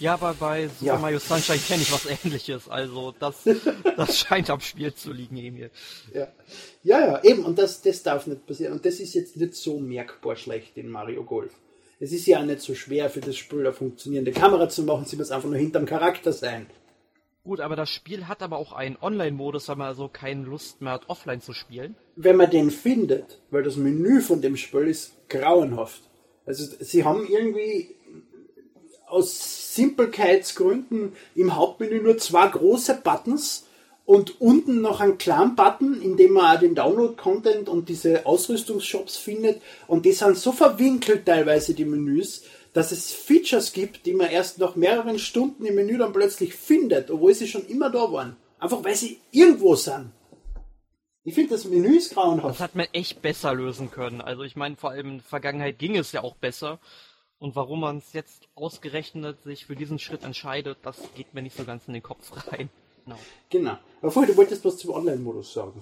Ja, 0.00 0.14
aber 0.14 0.34
bei 0.34 0.68
Super 0.68 0.84
ja. 0.84 0.98
Mario 0.98 1.18
Sunshine 1.18 1.58
kenne 1.58 1.82
ich 1.82 1.92
was 1.92 2.06
ähnliches. 2.06 2.68
Also 2.68 3.14
das, 3.18 3.44
das 3.96 4.18
scheint 4.20 4.48
am 4.50 4.60
Spiel 4.60 4.94
zu 4.94 5.12
liegen, 5.12 5.36
Emil. 5.36 5.70
Ja, 6.14 6.28
ja, 6.82 7.00
ja 7.00 7.24
eben. 7.24 7.44
Und 7.44 7.58
das, 7.58 7.82
das 7.82 8.02
darf 8.02 8.26
nicht 8.26 8.46
passieren. 8.46 8.72
Und 8.74 8.86
das 8.86 9.00
ist 9.00 9.14
jetzt 9.14 9.36
nicht 9.36 9.54
so 9.54 9.78
merkbar 9.78 10.36
schlecht 10.36 10.76
in 10.76 10.88
Mario 10.88 11.24
Golf. 11.24 11.52
Es 12.00 12.12
ist 12.12 12.26
ja 12.26 12.40
auch 12.40 12.44
nicht 12.44 12.60
so 12.60 12.74
schwer 12.74 13.10
für 13.10 13.20
das 13.20 13.36
Spiel 13.36 13.60
eine 13.60 13.72
funktionierende 13.72 14.30
Kamera 14.30 14.68
zu 14.68 14.84
machen. 14.84 15.04
Sie 15.04 15.16
muss 15.16 15.32
einfach 15.32 15.48
nur 15.48 15.58
hinterm 15.58 15.84
Charakter 15.84 16.32
sein. 16.32 16.66
Gut, 17.42 17.60
aber 17.60 17.76
das 17.76 17.90
Spiel 17.90 18.28
hat 18.28 18.42
aber 18.42 18.58
auch 18.58 18.72
einen 18.72 18.96
Online-Modus, 19.00 19.68
weil 19.68 19.76
man 19.76 19.88
also 19.88 20.08
keine 20.08 20.44
Lust 20.44 20.80
mehr 20.80 20.92
hat, 20.92 21.08
offline 21.08 21.40
zu 21.40 21.54
spielen. 21.54 21.96
Wenn 22.14 22.36
man 22.36 22.50
den 22.50 22.70
findet, 22.70 23.40
weil 23.50 23.62
das 23.62 23.76
Menü 23.76 24.20
von 24.20 24.42
dem 24.42 24.56
Spiel 24.56 24.86
ist 24.86 25.14
grauenhaft. 25.28 26.02
Also 26.46 26.64
sie 26.78 27.04
haben 27.04 27.26
irgendwie 27.26 27.96
aus 29.08 29.74
Simpelkeitsgründen 29.74 31.12
im 31.34 31.56
Hauptmenü 31.56 32.00
nur 32.00 32.18
zwei 32.18 32.48
große 32.48 33.00
Buttons 33.02 33.66
und 34.04 34.40
unten 34.40 34.80
noch 34.80 35.00
einen 35.00 35.18
kleinen 35.18 35.54
Button, 35.54 36.00
in 36.00 36.16
dem 36.16 36.32
man 36.32 36.56
auch 36.56 36.60
den 36.60 36.74
Download-Content 36.74 37.68
und 37.68 37.88
diese 37.88 38.24
Ausrüstungsshops 38.24 39.18
findet. 39.18 39.60
Und 39.86 40.06
die 40.06 40.12
sind 40.12 40.38
so 40.38 40.52
verwinkelt 40.52 41.26
teilweise, 41.26 41.74
die 41.74 41.84
Menüs, 41.84 42.42
dass 42.72 42.90
es 42.90 43.12
Features 43.12 43.72
gibt, 43.72 44.06
die 44.06 44.14
man 44.14 44.30
erst 44.30 44.58
nach 44.58 44.76
mehreren 44.76 45.18
Stunden 45.18 45.66
im 45.66 45.74
Menü 45.74 45.98
dann 45.98 46.12
plötzlich 46.12 46.54
findet, 46.54 47.10
obwohl 47.10 47.34
sie 47.34 47.48
schon 47.48 47.66
immer 47.66 47.90
da 47.90 48.10
waren. 48.10 48.36
Einfach 48.58 48.82
weil 48.82 48.94
sie 48.94 49.18
irgendwo 49.30 49.74
sind. 49.74 50.10
Ich 51.24 51.34
finde, 51.34 51.50
das 51.50 51.66
Menü 51.66 51.98
ist 51.98 52.14
grauenhaft. 52.14 52.48
Das 52.48 52.60
hat 52.60 52.74
man 52.74 52.86
echt 52.94 53.20
besser 53.20 53.52
lösen 53.52 53.90
können. 53.90 54.22
Also 54.22 54.42
ich 54.42 54.56
meine, 54.56 54.76
vor 54.76 54.90
allem 54.90 55.06
in 55.06 55.16
der 55.18 55.24
Vergangenheit 55.24 55.78
ging 55.78 55.94
es 55.96 56.12
ja 56.12 56.22
auch 56.22 56.36
besser. 56.36 56.80
Und 57.38 57.54
warum 57.54 57.80
man 57.80 57.98
es 57.98 58.12
jetzt 58.12 58.48
ausgerechnet 58.54 59.42
sich 59.42 59.66
für 59.66 59.76
diesen 59.76 59.98
Schritt 59.98 60.24
entscheidet, 60.24 60.78
das 60.82 60.98
geht 61.14 61.34
mir 61.34 61.42
nicht 61.42 61.56
so 61.56 61.64
ganz 61.64 61.86
in 61.86 61.94
den 61.94 62.02
Kopf 62.02 62.32
rein. 62.52 62.68
Genau. 63.04 63.18
genau. 63.48 63.78
Aber 64.02 64.10
vorher, 64.10 64.32
du 64.32 64.36
wolltest 64.36 64.64
was 64.64 64.76
zum 64.76 64.90
Online-Modus 64.90 65.52
sagen. 65.52 65.80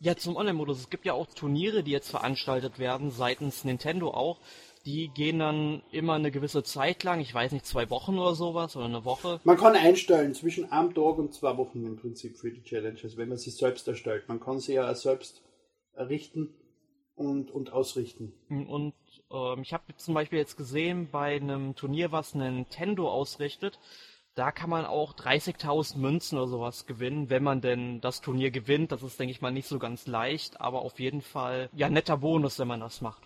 Ja, 0.00 0.16
zum 0.16 0.36
Online-Modus. 0.36 0.78
Es 0.78 0.90
gibt 0.90 1.04
ja 1.04 1.12
auch 1.12 1.26
Turniere, 1.26 1.82
die 1.82 1.90
jetzt 1.90 2.10
veranstaltet 2.10 2.78
werden, 2.78 3.10
seitens 3.10 3.64
Nintendo 3.64 4.10
auch, 4.10 4.38
die 4.86 5.08
gehen 5.08 5.38
dann 5.38 5.82
immer 5.90 6.14
eine 6.14 6.30
gewisse 6.30 6.62
Zeit 6.62 7.04
lang, 7.04 7.20
ich 7.20 7.34
weiß 7.34 7.52
nicht, 7.52 7.66
zwei 7.66 7.88
Wochen 7.90 8.18
oder 8.18 8.34
sowas 8.34 8.76
oder 8.76 8.84
eine 8.84 9.04
Woche. 9.04 9.40
Man 9.44 9.56
kann 9.56 9.74
einstellen 9.74 10.34
zwischen 10.34 10.70
einem 10.70 10.94
Tag 10.94 11.18
und 11.18 11.32
zwei 11.32 11.56
Wochen 11.56 11.84
im 11.84 11.96
Prinzip 11.96 12.36
für 12.36 12.50
die 12.50 12.62
Challenges, 12.62 13.16
wenn 13.16 13.30
man 13.30 13.38
sie 13.38 13.50
selbst 13.50 13.88
erstellt. 13.88 14.28
Man 14.28 14.40
kann 14.40 14.60
sie 14.60 14.74
ja 14.74 14.94
selbst 14.94 15.42
errichten 15.94 16.54
und, 17.14 17.50
und 17.50 17.72
ausrichten. 17.72 18.34
Und 18.48 18.92
ähm, 19.30 19.62
ich 19.62 19.72
habe 19.72 19.94
zum 19.96 20.14
Beispiel 20.14 20.38
jetzt 20.38 20.56
gesehen, 20.56 21.08
bei 21.10 21.36
einem 21.36 21.74
Turnier, 21.74 22.12
was 22.12 22.34
Nintendo 22.34 23.10
ausrichtet, 23.10 23.78
da 24.34 24.50
kann 24.50 24.70
man 24.70 24.84
auch 24.84 25.14
30.000 25.14 25.98
Münzen 25.98 26.38
oder 26.38 26.48
sowas 26.48 26.86
gewinnen, 26.86 27.30
wenn 27.30 27.44
man 27.44 27.60
denn 27.60 28.00
das 28.00 28.20
Turnier 28.20 28.50
gewinnt. 28.50 28.90
Das 28.90 29.02
ist, 29.02 29.18
denke 29.20 29.30
ich 29.30 29.40
mal, 29.40 29.52
nicht 29.52 29.68
so 29.68 29.78
ganz 29.78 30.06
leicht, 30.06 30.60
aber 30.60 30.82
auf 30.82 30.98
jeden 30.98 31.22
Fall 31.22 31.70
ja 31.72 31.88
netter 31.88 32.16
Bonus, 32.16 32.58
wenn 32.58 32.68
man 32.68 32.80
das 32.80 33.00
macht. 33.00 33.22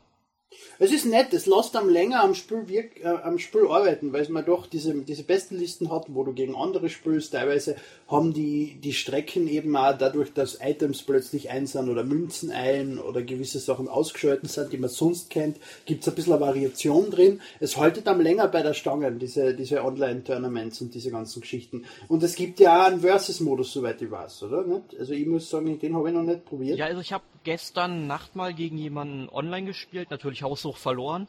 Es 0.80 0.92
ist 0.92 1.06
nett, 1.06 1.32
es 1.32 1.46
lässt 1.46 1.76
am 1.76 1.88
länger 1.88 2.22
am 2.22 2.34
Spiel, 2.34 2.68
wirk, 2.68 3.00
äh, 3.02 3.08
am 3.08 3.38
Spiel 3.38 3.66
arbeiten, 3.68 4.12
weil 4.12 4.28
man 4.28 4.44
doch 4.44 4.66
diese, 4.66 4.94
diese 4.94 5.24
besten 5.24 5.56
Listen 5.56 5.90
hat, 5.90 6.06
wo 6.08 6.22
du 6.22 6.32
gegen 6.32 6.54
andere 6.54 6.88
spielst. 6.88 7.32
Teilweise 7.32 7.76
haben 8.06 8.32
die, 8.32 8.78
die 8.80 8.92
Strecken 8.92 9.48
eben 9.48 9.76
auch 9.76 9.98
dadurch, 9.98 10.32
dass 10.32 10.58
Items 10.62 11.02
plötzlich 11.02 11.50
ein 11.50 11.66
sind 11.66 11.88
oder 11.88 12.04
Münzen 12.04 12.50
ein 12.52 12.98
oder 12.98 13.22
gewisse 13.22 13.58
Sachen 13.58 13.88
ausgeschaltet 13.88 14.50
sind, 14.50 14.72
die 14.72 14.78
man 14.78 14.88
sonst 14.88 15.30
kennt, 15.30 15.58
gibt 15.84 16.02
es 16.02 16.08
ein 16.08 16.14
bisschen 16.14 16.34
eine 16.34 16.42
Variation 16.42 17.10
drin. 17.10 17.40
Es 17.60 17.76
haltet 17.76 18.06
am 18.06 18.20
länger 18.20 18.48
bei 18.48 18.62
der 18.62 18.74
Stange, 18.74 19.10
diese, 19.12 19.54
diese 19.54 19.84
Online-Tournaments 19.84 20.80
und 20.80 20.94
diese 20.94 21.10
ganzen 21.10 21.40
Geschichten. 21.40 21.84
Und 22.06 22.22
es 22.22 22.36
gibt 22.36 22.60
ja 22.60 22.82
auch 22.82 22.86
einen 22.86 23.00
Versus-Modus, 23.00 23.72
soweit 23.72 24.00
ich 24.00 24.10
weiß, 24.10 24.44
oder? 24.44 24.64
Also 24.98 25.12
ich 25.12 25.26
muss 25.26 25.50
sagen, 25.50 25.78
den 25.78 25.96
habe 25.96 26.08
ich 26.08 26.14
noch 26.14 26.22
nicht 26.22 26.44
probiert. 26.44 26.78
Ja, 26.78 26.86
also 26.86 27.00
ich 27.00 27.12
habe 27.12 27.24
gestern 27.48 28.06
Nacht 28.06 28.36
mal 28.36 28.52
gegen 28.52 28.76
jemanden 28.76 29.30
online 29.30 29.66
gespielt, 29.66 30.10
natürlich 30.10 30.42
haushoch 30.42 30.76
verloren, 30.76 31.28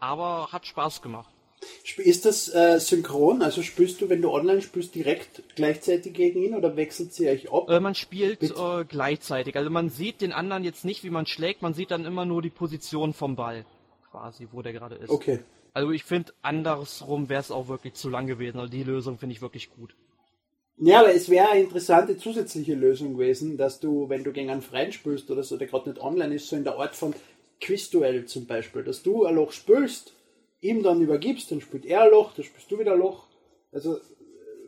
aber 0.00 0.48
hat 0.50 0.66
Spaß 0.66 1.02
gemacht. 1.02 1.28
Ist 1.98 2.24
das 2.24 2.48
äh, 2.54 2.80
synchron? 2.80 3.42
Also 3.42 3.62
spielst 3.62 4.00
du, 4.00 4.08
wenn 4.08 4.22
du 4.22 4.30
online 4.30 4.62
spielst, 4.62 4.94
direkt 4.94 5.42
gleichzeitig 5.56 6.14
gegen 6.14 6.42
ihn 6.42 6.54
oder 6.54 6.74
wechselt 6.76 7.12
sie 7.12 7.28
euch 7.28 7.52
ab? 7.52 7.68
Äh, 7.68 7.80
man 7.80 7.94
spielt 7.94 8.42
äh, 8.42 8.84
gleichzeitig. 8.88 9.56
Also 9.56 9.68
man 9.68 9.90
sieht 9.90 10.22
den 10.22 10.32
anderen 10.32 10.64
jetzt 10.64 10.86
nicht, 10.86 11.04
wie 11.04 11.10
man 11.10 11.26
schlägt, 11.26 11.60
man 11.60 11.74
sieht 11.74 11.90
dann 11.90 12.06
immer 12.06 12.24
nur 12.24 12.40
die 12.40 12.48
Position 12.48 13.12
vom 13.12 13.36
Ball, 13.36 13.66
quasi, 14.10 14.48
wo 14.50 14.62
der 14.62 14.72
gerade 14.72 14.94
ist. 14.94 15.10
Okay. 15.10 15.40
Also 15.74 15.90
ich 15.90 16.04
finde, 16.04 16.32
andersrum 16.40 17.28
wäre 17.28 17.42
es 17.42 17.50
auch 17.50 17.68
wirklich 17.68 17.92
zu 17.92 18.08
lang 18.08 18.26
gewesen. 18.26 18.58
Also 18.58 18.72
die 18.72 18.84
Lösung 18.84 19.18
finde 19.18 19.34
ich 19.34 19.42
wirklich 19.42 19.68
gut. 19.70 19.94
Ja, 20.80 21.00
aber 21.00 21.12
es 21.12 21.28
wäre 21.28 21.50
eine 21.50 21.62
interessante 21.62 22.16
zusätzliche 22.16 22.74
Lösung 22.74 23.14
gewesen, 23.14 23.56
dass 23.56 23.80
du, 23.80 24.08
wenn 24.08 24.22
du 24.22 24.32
gegen 24.32 24.50
einen 24.50 24.62
Freund 24.62 24.94
spielst 24.94 25.28
oder 25.30 25.42
so, 25.42 25.56
der 25.56 25.66
gerade 25.66 25.90
nicht 25.90 26.00
online 26.00 26.36
ist, 26.36 26.46
so 26.46 26.54
in 26.54 26.62
der 26.62 26.78
Art 26.78 26.94
von 26.94 27.14
Quizduell 27.60 28.26
zum 28.26 28.46
Beispiel, 28.46 28.84
dass 28.84 29.02
du 29.02 29.24
ein 29.24 29.34
Loch 29.34 29.50
spielst, 29.50 30.12
ihm 30.60 30.84
dann 30.84 31.00
übergibst, 31.00 31.50
dann 31.50 31.60
spielt 31.60 31.84
er 31.84 32.02
ein 32.02 32.10
Loch, 32.10 32.32
dann 32.34 32.44
spielst 32.44 32.70
du 32.70 32.78
wieder 32.78 32.92
ein 32.92 33.00
Loch. 33.00 33.26
Also, 33.72 33.96
äh, 33.96 34.00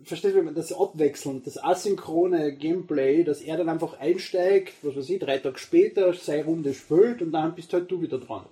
verstehst 0.03 0.35
du, 0.35 0.43
das 0.51 0.73
Abwechseln, 0.73 1.43
das 1.45 1.63
asynchrone 1.63 2.57
Gameplay, 2.57 3.23
dass 3.23 3.41
er 3.41 3.59
dann 3.59 3.69
einfach 3.69 4.01
einsteigt, 4.01 4.73
was 4.83 4.97
weiß 4.97 5.11
ich, 5.11 5.21
drei 5.21 5.39
Tage 5.39 5.59
später 5.59 6.13
seine 6.15 6.45
Runde 6.45 6.75
spielt 6.75 7.23
und 7.23 7.31
dann 7.31 7.55
bist 7.55 7.73
halt 7.73 7.89
du 7.89 8.03
wieder 8.03 8.19
dran. 8.19 8.47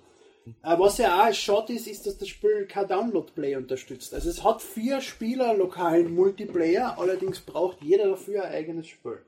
Äh, 0.63 0.77
was 0.79 0.97
ja 0.97 1.27
auch 1.27 1.33
schade 1.33 1.73
ist, 1.73 1.87
ist, 1.87 2.05
dass 2.05 2.17
das 2.17 2.27
Spiel 2.27 2.65
kein 2.67 2.87
Download-Play 2.87 3.55
unterstützt. 3.55 4.13
Also 4.13 4.29
es 4.29 4.43
hat 4.43 4.61
vier 4.61 5.01
Spieler 5.01 5.53
lokalen 5.53 6.13
Multiplayer, 6.13 6.97
allerdings 6.97 7.39
braucht 7.39 7.81
jeder 7.81 8.09
dafür 8.09 8.45
ein 8.45 8.53
eigenes 8.53 8.87
Spiel. 8.87 9.19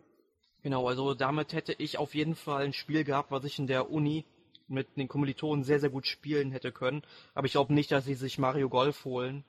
Genau, 0.64 0.88
also 0.88 1.14
damit 1.14 1.54
hätte 1.54 1.74
ich 1.78 1.98
auf 1.98 2.14
jeden 2.14 2.36
Fall 2.36 2.64
ein 2.66 2.74
Spiel 2.74 3.04
gehabt, 3.04 3.32
was 3.32 3.44
ich 3.46 3.58
in 3.58 3.68
der 3.68 3.90
Uni 3.90 4.26
mit 4.68 4.96
den 4.96 5.08
Kommilitonen 5.08 5.64
sehr, 5.64 5.80
sehr 5.80 5.90
gut 5.90 6.08
spielen 6.08 6.52
hätte 6.52 6.72
können. 6.72 7.02
Aber 7.34 7.46
ich 7.46 7.54
glaube 7.54 7.74
nicht, 7.74 7.92
dass 7.92 8.06
sie 8.06 8.14
sich 8.14 8.38
Mario 8.38 8.70
Golf 8.70 9.06
holen. 9.06 9.44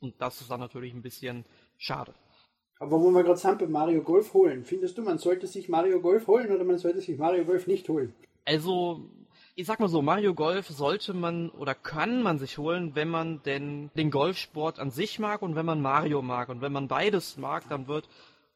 Und 0.00 0.14
das 0.18 0.40
ist 0.40 0.50
dann 0.50 0.60
natürlich 0.60 0.92
ein 0.92 1.02
bisschen 1.02 1.44
schade. 1.78 2.14
Aber 2.78 3.00
wo 3.00 3.10
wir 3.10 3.22
gerade 3.22 3.38
sind 3.38 3.58
bei 3.58 3.66
Mario 3.66 4.02
Golf 4.02 4.34
holen, 4.34 4.64
findest 4.64 4.98
du, 4.98 5.02
man 5.02 5.18
sollte 5.18 5.46
sich 5.46 5.68
Mario 5.68 6.00
Golf 6.00 6.26
holen 6.26 6.50
oder 6.50 6.64
man 6.64 6.78
sollte 6.78 7.00
sich 7.00 7.16
Mario 7.16 7.44
Golf 7.44 7.66
nicht 7.66 7.88
holen? 7.88 8.12
Also, 8.44 9.08
ich 9.56 9.66
sag 9.66 9.78
mal 9.78 9.88
so, 9.88 10.02
Mario 10.02 10.34
Golf 10.34 10.68
sollte 10.68 11.14
man 11.14 11.50
oder 11.50 11.74
kann 11.74 12.22
man 12.22 12.38
sich 12.38 12.58
holen, 12.58 12.96
wenn 12.96 13.08
man 13.08 13.40
denn 13.44 13.90
den 13.96 14.10
Golfsport 14.10 14.80
an 14.80 14.90
sich 14.90 15.20
mag 15.20 15.42
und 15.42 15.54
wenn 15.54 15.66
man 15.66 15.80
Mario 15.80 16.22
mag. 16.22 16.48
Und 16.48 16.60
wenn 16.60 16.72
man 16.72 16.88
beides 16.88 17.36
mag, 17.36 17.68
dann 17.68 17.86
wird 17.86 18.08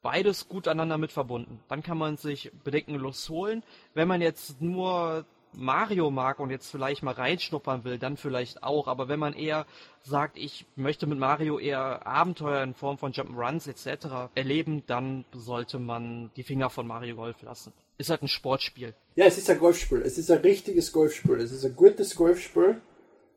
beides 0.03 0.49
gut 0.49 0.67
aneinander 0.67 0.99
mit 0.99 1.13
verbunden. 1.13 1.61
Dann 1.69 1.85
kann 1.85 1.99
man 1.99 2.17
sich 2.17 2.51
bedenkenlos 2.65 3.29
holen. 3.29 3.63
Wenn 3.95 4.09
man 4.09 4.21
jetzt 4.21 4.61
nur 4.61 5.25
Mario 5.53 6.11
mag 6.11 6.41
und 6.41 6.51
jetzt 6.51 6.69
vielleicht 6.69 7.05
mal 7.05 7.15
reinschnuppern 7.15 7.85
will, 7.85 7.99
dann 7.99 8.17
vielleicht 8.17 8.65
auch. 8.65 8.89
Aber 8.89 9.09
wenn 9.09 9.21
man 9.21 9.35
eher 9.35 9.67
sagt, 10.03 10.37
ich 10.37 10.67
möchte 10.75 11.07
mit 11.07 11.19
Mario 11.21 11.61
eher 11.61 12.09
Abenteuer 12.09 12.65
in 12.65 12.75
Form 12.75 12.99
von 12.99 13.13
Jump'n'Runs 13.13 13.69
etc. 13.69 14.33
erleben, 14.35 14.83
dann 14.87 15.25
sollte 15.33 15.79
man 15.79 16.33
die 16.35 16.43
Finger 16.43 16.71
von 16.71 16.89
Mario 16.89 17.15
Golf 17.15 17.41
lassen. 17.43 17.73
Ist 17.99 18.11
halt 18.11 18.23
ein 18.23 18.29
Sportspiel. 18.29 18.95
Ja, 19.17 19.27
es 19.27 19.37
ist 19.39 19.51
ein 19.51 19.59
Golfspiel. 19.59 20.03
Es 20.03 20.17
ist 20.19 20.31
ein 20.31 20.39
richtiges 20.39 20.93
Golfspiel. 20.93 21.41
Es 21.41 21.53
ist 21.53 21.65
ein 21.65 21.77
gutes 21.77 22.15
Golfspiel. 22.15 22.81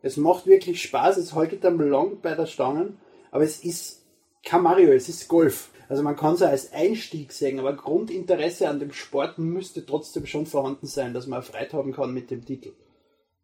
Es 0.03 0.17
macht 0.17 0.45
wirklich 0.45 0.81
Spaß. 0.81 1.17
Es 1.17 1.33
haltet 1.33 1.65
am 1.65 1.81
lang 1.81 2.21
bei 2.21 2.35
der 2.35 2.45
Stange. 2.45 2.93
Aber 3.31 3.43
es 3.43 3.63
ist 3.63 4.01
kein 4.43 4.63
Mario, 4.63 4.91
es 4.91 5.09
ist 5.09 5.27
Golf. 5.27 5.69
Also 5.89 6.03
man 6.03 6.15
kann 6.15 6.35
es 6.35 6.41
als 6.41 6.71
Einstieg 6.71 7.31
sehen, 7.33 7.59
aber 7.59 7.73
Grundinteresse 7.73 8.69
an 8.69 8.79
dem 8.79 8.93
Sport 8.93 9.37
müsste 9.39 9.85
trotzdem 9.85 10.25
schon 10.25 10.45
vorhanden 10.45 10.87
sein, 10.87 11.13
dass 11.13 11.27
man 11.27 11.43
Freude 11.43 11.73
haben 11.73 11.91
kann 11.91 12.13
mit 12.13 12.31
dem 12.31 12.45
Titel. 12.45 12.73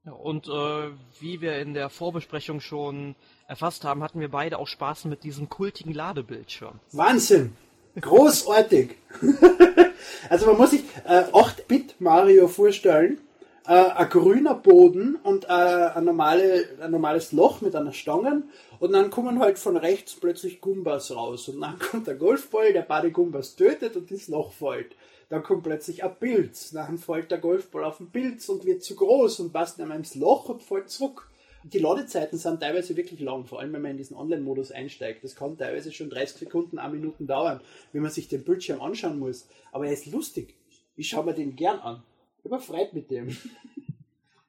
Ja, 0.06 0.14
und 0.14 0.48
äh, 0.48 0.90
wie 1.20 1.42
wir 1.42 1.60
in 1.60 1.74
der 1.74 1.90
Vorbesprechung 1.90 2.62
schon 2.62 3.16
erfasst 3.48 3.84
haben, 3.84 4.02
hatten 4.02 4.22
wir 4.22 4.30
beide 4.30 4.60
auch 4.60 4.68
Spaß 4.68 5.06
mit 5.06 5.24
diesem 5.24 5.50
kultigen 5.50 5.94
Ladebildschirm. 5.94 6.80
Wahnsinn! 6.94 7.56
Großartig! 8.00 8.96
also 10.30 10.46
man 10.48 10.58
muss 10.58 10.72
sich 10.72 10.84
äh, 11.06 11.24
8-Bit 11.24 12.00
Mario 12.00 12.48
vorstellen. 12.48 13.20
Äh, 13.68 13.74
ein 13.74 14.10
grüner 14.10 14.54
Boden 14.56 15.16
und 15.24 15.46
äh, 15.46 15.48
ein, 15.48 16.06
normale, 16.06 16.70
ein 16.80 16.92
normales 16.92 17.32
Loch 17.34 17.62
mit 17.62 17.76
einer 17.76 17.92
Stange 17.92 18.44
und 18.80 18.94
dann 18.94 19.10
kommen 19.10 19.40
halt 19.40 19.60
von 19.60 19.76
rechts 19.76 20.16
plötzlich 20.16 20.62
Gumbas 20.62 21.14
raus. 21.14 21.50
Und 21.50 21.62
dann 21.62 21.78
kommt 21.92 22.08
der 22.08 22.16
Golfball, 22.16 22.72
der 22.74 22.84
beide 22.84 23.12
Gumbas 23.12 23.56
tötet 23.56 23.96
und 23.96 24.10
das 24.12 24.28
Loch 24.28 24.54
fällt. 24.54 24.96
Dann 25.30 25.44
kommt 25.44 25.64
plötzlich 25.64 26.04
ein 26.04 26.16
Pilz. 26.16 26.72
Dann 26.72 26.98
fällt 26.98 27.32
der 27.32 27.40
Golfball 27.40 27.84
auf 27.84 27.98
den 27.98 28.10
Pilz 28.10 28.48
und 28.48 28.66
wird 28.66 28.84
zu 28.84 28.96
groß 28.96 29.42
und 29.42 29.52
passt 29.52 29.78
mehr 29.80 29.92
ins 29.96 30.16
Loch 30.16 30.48
und 30.48 30.64
fällt 30.64 30.90
zurück. 30.90 31.28
Die 31.64 31.80
Ladezeiten 31.80 32.38
sind 32.38 32.62
teilweise 32.62 32.96
wirklich 32.96 33.20
lang, 33.20 33.46
vor 33.46 33.60
allem 33.60 33.74
wenn 33.74 33.82
man 33.82 33.92
in 33.92 33.98
diesen 33.98 34.16
Online-Modus 34.16 34.72
einsteigt. 34.72 35.24
Das 35.24 35.36
kann 35.36 35.58
teilweise 35.58 35.92
schon 35.92 36.10
30 36.10 36.38
Sekunden, 36.38 36.80
1 36.80 36.94
Minuten 36.94 37.28
dauern, 37.28 37.62
wenn 37.92 38.02
man 38.02 38.12
sich 38.12 38.28
den 38.28 38.44
Bildschirm 38.44 38.82
anschauen 38.82 39.20
muss. 39.20 39.48
Aber 39.72 39.88
er 39.88 39.94
ist 39.94 40.06
lustig. 40.06 40.56
Ich 40.96 41.10
schaue 41.10 41.26
mir 41.26 41.34
den 41.34 41.56
gern 41.56 41.80
an. 41.80 42.04
Ich 42.44 42.50
bin 42.50 42.60
freit 42.60 42.94
mit 42.94 43.12
dem. 43.12 43.36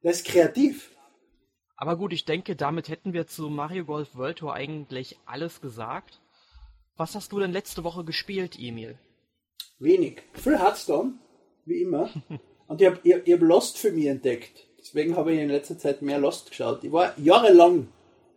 Der 0.03 0.11
ist 0.13 0.27
kreativ. 0.27 0.93
Aber 1.77 1.97
gut, 1.97 2.13
ich 2.13 2.25
denke, 2.25 2.57
damit 2.57 2.89
hätten 2.89 3.13
wir 3.13 3.27
zu 3.27 3.49
Mario 3.49 3.85
Golf 3.85 4.15
World 4.17 4.39
Tour 4.39 4.55
eigentlich 4.55 5.17
alles 5.27 5.61
gesagt. 5.61 6.21
Was 6.97 7.15
hast 7.15 7.33
du 7.33 7.39
denn 7.39 7.53
letzte 7.53 7.85
Woche 7.85 8.05
gespielt, 8.05 8.59
Emil? 8.59 8.99
Wenig. 9.79 10.23
Viel 10.35 10.59
Hearthstone, 10.59 11.15
wie 11.65 11.83
immer. 11.83 12.11
Und 12.67 12.81
ich 12.81 12.87
habe 12.87 13.01
hab 13.03 13.41
Lost 13.41 13.79
für 13.79 13.93
mich 13.93 14.07
entdeckt. 14.07 14.68
Deswegen 14.89 15.17
habe 15.17 15.35
ich 15.35 15.41
in 15.41 15.51
letzter 15.51 15.79
Zeit 15.79 16.01
mehr 16.01 16.19
Lost 16.19 16.49
geschaut. 16.49 16.83
Ich 16.83 16.91
war 16.91 17.13
jahrelang 17.19 17.89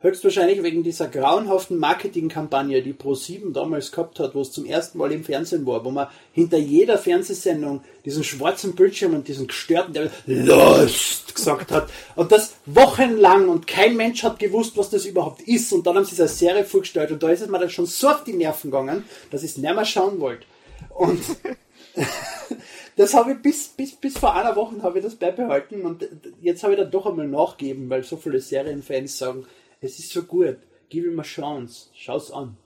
Höchstwahrscheinlich 0.04 0.64
wegen 0.64 0.82
dieser 0.82 1.08
grauenhaften 1.08 1.78
Marketingkampagne, 1.78 2.82
die 2.82 2.94
Pro7 2.94 3.54
damals 3.54 3.92
gehabt 3.92 4.20
hat, 4.20 4.34
wo 4.34 4.42
es 4.42 4.52
zum 4.52 4.66
ersten 4.66 4.98
Mal 4.98 5.12
im 5.12 5.24
Fernsehen 5.24 5.64
war, 5.68 5.86
wo 5.86 5.92
man 5.92 6.08
hinter 6.34 6.58
jeder 6.58 6.98
Fernsehsendung 6.98 7.82
diesen 8.04 8.24
schwarzen 8.24 8.74
Bildschirm 8.74 9.14
und 9.14 9.28
diesen 9.28 9.46
gestörten, 9.46 9.94
der 9.94 10.10
Lost 10.26 11.36
gesagt 11.36 11.72
hat. 11.72 11.88
Und 12.16 12.32
das 12.32 12.56
wochenlang 12.66 13.48
und 13.48 13.68
kein 13.68 13.96
Mensch 13.96 14.24
hat 14.24 14.40
gewusst, 14.40 14.76
was 14.76 14.90
das 14.90 15.06
überhaupt 15.06 15.42
ist. 15.44 15.72
Und 15.72 15.86
dann 15.86 15.96
haben 15.96 16.06
sie 16.06 16.16
es 16.16 16.22
als 16.22 16.40
Serie 16.40 16.66
vorgestellt 16.66 17.12
und 17.12 17.24
da 17.24 17.30
ist 17.30 17.42
es 17.42 17.48
mir 17.48 17.60
dann 17.60 17.70
schon 17.70 17.86
so 17.86 18.10
auf 18.10 18.24
die 18.24 18.34
Nerven 18.34 18.72
gegangen, 18.72 19.06
dass 19.30 19.44
ich 19.44 19.52
es 19.52 19.58
nicht 19.58 19.74
mehr 19.74 19.86
schauen 19.86 20.20
wollte. 20.20 20.46
Und 20.90 21.22
das 22.96 23.14
habe 23.14 23.34
ich 23.34 23.42
bis, 23.42 23.68
bis, 23.70 23.96
bis 23.96 24.18
vor 24.18 24.36
einer 24.36 24.56
Woche 24.56 24.82
habe 24.82 25.00
ich 25.00 25.04
das 25.04 25.16
beibehalten 25.16 25.82
und 25.86 26.08
jetzt 26.42 26.64
habe 26.64 26.74
ich 26.74 26.80
da 26.80 26.86
doch 26.86 27.06
einmal 27.06 27.28
nachgeben, 27.28 27.90
weil 27.90 28.04
so 28.04 28.18
viele 28.18 28.40
Serienfans 28.40 29.18
sagen, 29.18 29.46
es 29.82 30.00
ist 30.00 30.12
so 30.12 30.24
gut, 30.24 30.58
gib 30.90 31.06
ihm 31.06 31.14
eine 31.14 31.24
Chance, 31.24 31.90
schau's 31.94 32.32
an. 32.32 32.58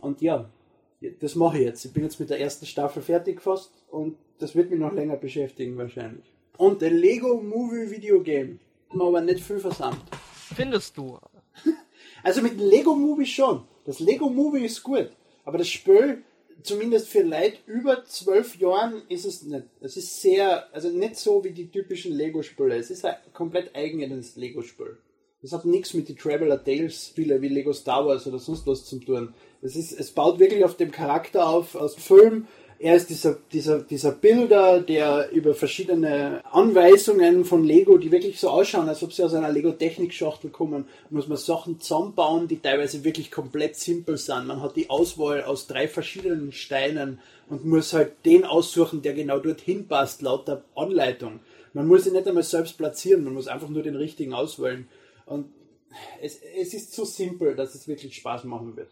Und 0.00 0.20
ja, 0.22 0.48
das 1.20 1.34
mache 1.34 1.58
ich 1.58 1.64
jetzt. 1.64 1.84
Ich 1.84 1.92
bin 1.92 2.04
jetzt 2.04 2.20
mit 2.20 2.30
der 2.30 2.40
ersten 2.40 2.66
Staffel 2.66 3.02
fertig 3.02 3.40
fast 3.40 3.72
und 3.90 4.16
das 4.38 4.54
wird 4.54 4.70
mich 4.70 4.78
noch 4.78 4.92
länger 4.92 5.16
beschäftigen 5.16 5.76
wahrscheinlich. 5.76 6.24
Und 6.56 6.82
der 6.82 6.90
Lego 6.90 7.40
Movie 7.40 7.90
Video 7.90 8.20
Game 8.20 8.60
mir 8.92 9.04
aber 9.04 9.20
nicht 9.20 9.40
viel 9.40 9.58
versammelt. 9.58 10.02
Findest 10.54 10.96
du? 10.96 11.18
Also 12.22 12.42
mit 12.42 12.60
dem 12.60 12.68
Lego 12.68 12.94
Movie 12.94 13.24
schon. 13.24 13.62
Das 13.86 13.98
Lego 13.98 14.28
Movie 14.28 14.66
ist 14.66 14.82
gut, 14.82 15.10
aber 15.46 15.56
das 15.56 15.68
Spiel, 15.68 16.22
zumindest 16.62 17.08
für 17.08 17.22
Leute 17.22 17.58
über 17.66 18.04
zwölf 18.04 18.56
Jahren, 18.56 19.02
ist 19.08 19.24
es 19.24 19.42
nicht. 19.42 19.64
Es 19.80 19.96
ist 19.96 20.20
sehr, 20.20 20.72
also 20.74 20.88
nicht 20.90 21.16
so 21.16 21.42
wie 21.44 21.52
die 21.52 21.70
typischen 21.70 22.12
Lego-Spiele. 22.12 22.76
Es 22.76 22.90
ist 22.90 23.04
ein 23.04 23.16
komplett 23.32 23.74
eigenes 23.74 24.36
Lego-Spiel. 24.36 24.98
Das 25.42 25.52
hat 25.52 25.64
nichts 25.64 25.94
mit 25.94 26.08
den 26.08 26.16
Traveler 26.16 26.62
Tales 26.62 27.08
Spiele 27.08 27.40
wie 27.40 27.48
Lego 27.48 27.72
Star 27.72 28.06
Wars 28.06 28.26
oder 28.26 28.38
sonst 28.38 28.66
was 28.66 28.84
zu 28.84 28.98
tun. 28.98 29.34
Es 29.62 29.74
ist, 29.74 29.92
es 29.92 30.10
baut 30.10 30.38
wirklich 30.38 30.64
auf 30.64 30.76
dem 30.76 30.90
Charakter 30.90 31.48
auf 31.48 31.74
aus 31.74 31.94
dem 31.94 32.02
Film. 32.02 32.48
Er 32.82 32.96
ist 32.96 33.10
dieser, 33.10 33.36
dieser, 33.52 33.82
dieser 33.82 34.10
Bilder, 34.10 34.80
der 34.80 35.30
über 35.32 35.52
verschiedene 35.52 36.42
Anweisungen 36.50 37.44
von 37.44 37.62
Lego, 37.62 37.98
die 37.98 38.10
wirklich 38.10 38.40
so 38.40 38.48
ausschauen, 38.48 38.88
als 38.88 39.02
ob 39.02 39.12
sie 39.12 39.22
aus 39.22 39.34
einer 39.34 39.52
Lego-Technik-Schachtel 39.52 40.48
kommen, 40.48 40.86
muss 41.10 41.28
man 41.28 41.36
Sachen 41.36 41.78
zusammenbauen, 41.78 42.48
die 42.48 42.58
teilweise 42.58 43.04
wirklich 43.04 43.30
komplett 43.30 43.76
simpel 43.76 44.16
sind. 44.16 44.46
Man 44.46 44.62
hat 44.62 44.76
die 44.76 44.88
Auswahl 44.88 45.44
aus 45.44 45.66
drei 45.66 45.88
verschiedenen 45.88 46.52
Steinen 46.52 47.18
und 47.50 47.66
muss 47.66 47.92
halt 47.92 48.12
den 48.24 48.46
aussuchen, 48.46 49.02
der 49.02 49.12
genau 49.12 49.40
dorthin 49.40 49.86
passt, 49.86 50.22
laut 50.22 50.48
der 50.48 50.64
Anleitung. 50.74 51.40
Man 51.74 51.86
muss 51.86 52.06
ihn 52.06 52.14
nicht 52.14 52.26
einmal 52.26 52.44
selbst 52.44 52.78
platzieren, 52.78 53.24
man 53.24 53.34
muss 53.34 53.46
einfach 53.46 53.68
nur 53.68 53.82
den 53.82 53.96
richtigen 53.96 54.32
auswählen. 54.32 54.88
Und 55.26 55.52
es, 56.22 56.40
es 56.58 56.72
ist 56.72 56.94
so 56.94 57.04
simpel, 57.04 57.54
dass 57.54 57.74
es 57.74 57.86
wirklich 57.86 58.16
Spaß 58.16 58.44
machen 58.44 58.74
wird. 58.74 58.88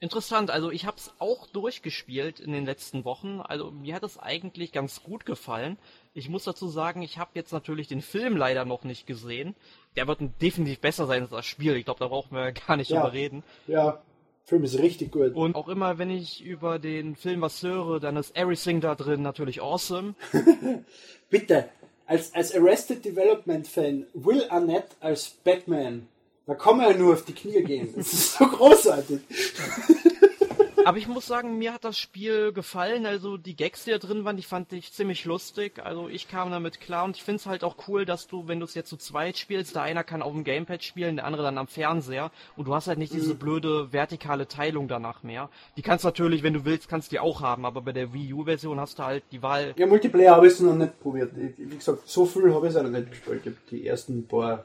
Interessant, 0.00 0.52
also 0.52 0.70
ich 0.70 0.86
habe 0.86 0.96
es 0.96 1.12
auch 1.18 1.48
durchgespielt 1.48 2.38
in 2.38 2.52
den 2.52 2.64
letzten 2.64 3.04
Wochen. 3.04 3.40
Also 3.40 3.72
mir 3.72 3.96
hat 3.96 4.04
es 4.04 4.16
eigentlich 4.16 4.70
ganz 4.70 5.02
gut 5.02 5.26
gefallen. 5.26 5.76
Ich 6.14 6.28
muss 6.28 6.44
dazu 6.44 6.68
sagen, 6.68 7.02
ich 7.02 7.18
habe 7.18 7.30
jetzt 7.34 7.52
natürlich 7.52 7.88
den 7.88 8.00
Film 8.00 8.36
leider 8.36 8.64
noch 8.64 8.84
nicht 8.84 9.08
gesehen. 9.08 9.56
Der 9.96 10.06
wird 10.06 10.20
definitiv 10.40 10.78
besser 10.80 11.06
sein 11.06 11.22
als 11.22 11.30
das 11.30 11.46
Spiel. 11.46 11.74
Ich 11.74 11.84
glaube, 11.84 11.98
da 11.98 12.06
brauchen 12.06 12.36
wir 12.36 12.52
gar 12.66 12.76
nicht 12.76 12.90
ja, 12.90 13.00
drüber 13.00 13.12
reden. 13.12 13.42
Ja, 13.66 14.00
Film 14.44 14.62
ist 14.62 14.78
richtig 14.78 15.10
gut. 15.10 15.34
Und 15.34 15.56
auch 15.56 15.68
immer, 15.68 15.98
wenn 15.98 16.10
ich 16.10 16.44
über 16.44 16.78
den 16.78 17.16
Film 17.16 17.40
was 17.40 17.62
höre, 17.62 17.98
dann 17.98 18.16
ist 18.16 18.36
Everything 18.36 18.80
da 18.80 18.94
drin 18.94 19.20
natürlich 19.20 19.60
awesome. 19.60 20.14
Bitte, 21.28 21.68
als, 22.06 22.32
als 22.34 22.54
Arrested 22.54 23.04
Development 23.04 23.66
Fan, 23.66 24.06
Will 24.14 24.44
Arnett 24.48 24.86
als 25.00 25.28
Batman, 25.28 26.08
da 26.48 26.54
kann 26.54 26.78
man 26.78 26.90
ja 26.90 26.96
nur 26.96 27.12
auf 27.12 27.24
die 27.26 27.34
Knie 27.34 27.62
gehen. 27.62 27.92
Das 27.94 28.10
ist 28.10 28.38
so 28.38 28.46
großartig. 28.46 29.20
Aber 30.86 30.96
ich 30.96 31.06
muss 31.06 31.26
sagen, 31.26 31.58
mir 31.58 31.74
hat 31.74 31.84
das 31.84 31.98
Spiel 31.98 32.54
gefallen. 32.54 33.04
Also 33.04 33.36
die 33.36 33.54
Gags, 33.54 33.84
die 33.84 33.90
da 33.90 33.98
drin 33.98 34.24
waren, 34.24 34.38
die 34.38 34.42
fand 34.42 34.72
ich 34.72 34.90
ziemlich 34.90 35.26
lustig. 35.26 35.84
Also 35.84 36.08
ich 36.08 36.26
kam 36.26 36.50
damit 36.50 36.80
klar 36.80 37.04
und 37.04 37.16
ich 37.16 37.22
finde 37.22 37.36
es 37.36 37.46
halt 37.46 37.64
auch 37.64 37.76
cool, 37.86 38.06
dass 38.06 38.28
du, 38.28 38.48
wenn 38.48 38.60
du 38.60 38.64
es 38.64 38.72
jetzt 38.72 38.88
zu 38.88 38.96
zweit 38.96 39.36
spielst, 39.36 39.74
der 39.74 39.82
einer 39.82 40.04
kann 40.04 40.22
auf 40.22 40.32
dem 40.32 40.44
Gamepad 40.44 40.82
spielen, 40.82 41.16
der 41.16 41.26
andere 41.26 41.42
dann 41.42 41.58
am 41.58 41.66
Fernseher 41.66 42.30
und 42.56 42.66
du 42.66 42.74
hast 42.74 42.86
halt 42.86 42.98
nicht 42.98 43.12
diese 43.12 43.34
mhm. 43.34 43.38
blöde 43.38 43.92
vertikale 43.92 44.48
Teilung 44.48 44.88
danach 44.88 45.22
mehr. 45.22 45.50
Die 45.76 45.82
kannst 45.82 46.04
du 46.04 46.08
natürlich, 46.08 46.42
wenn 46.42 46.54
du 46.54 46.64
willst, 46.64 46.88
kannst 46.88 47.12
du 47.12 47.16
die 47.16 47.20
auch 47.20 47.42
haben, 47.42 47.66
aber 47.66 47.82
bei 47.82 47.92
der 47.92 48.14
Wii 48.14 48.32
U-Version 48.32 48.80
hast 48.80 48.98
du 48.98 49.02
halt 49.02 49.24
die 49.32 49.42
Wahl. 49.42 49.74
Ja, 49.76 49.86
Multiplayer 49.86 50.36
habe 50.36 50.46
ich 50.46 50.54
es 50.54 50.60
noch 50.60 50.74
nicht 50.74 50.98
probiert. 51.00 51.32
Wie 51.34 51.76
gesagt, 51.76 52.08
so 52.08 52.24
viel 52.24 52.54
habe 52.54 52.66
ich 52.66 52.72
es 52.72 52.78
auch 52.78 52.82
noch 52.82 52.88
nicht 52.88 53.10
gespielt. 53.10 53.42
Ich 53.44 53.46
habe 53.46 53.58
die 53.70 53.86
ersten 53.86 54.26
paar 54.26 54.64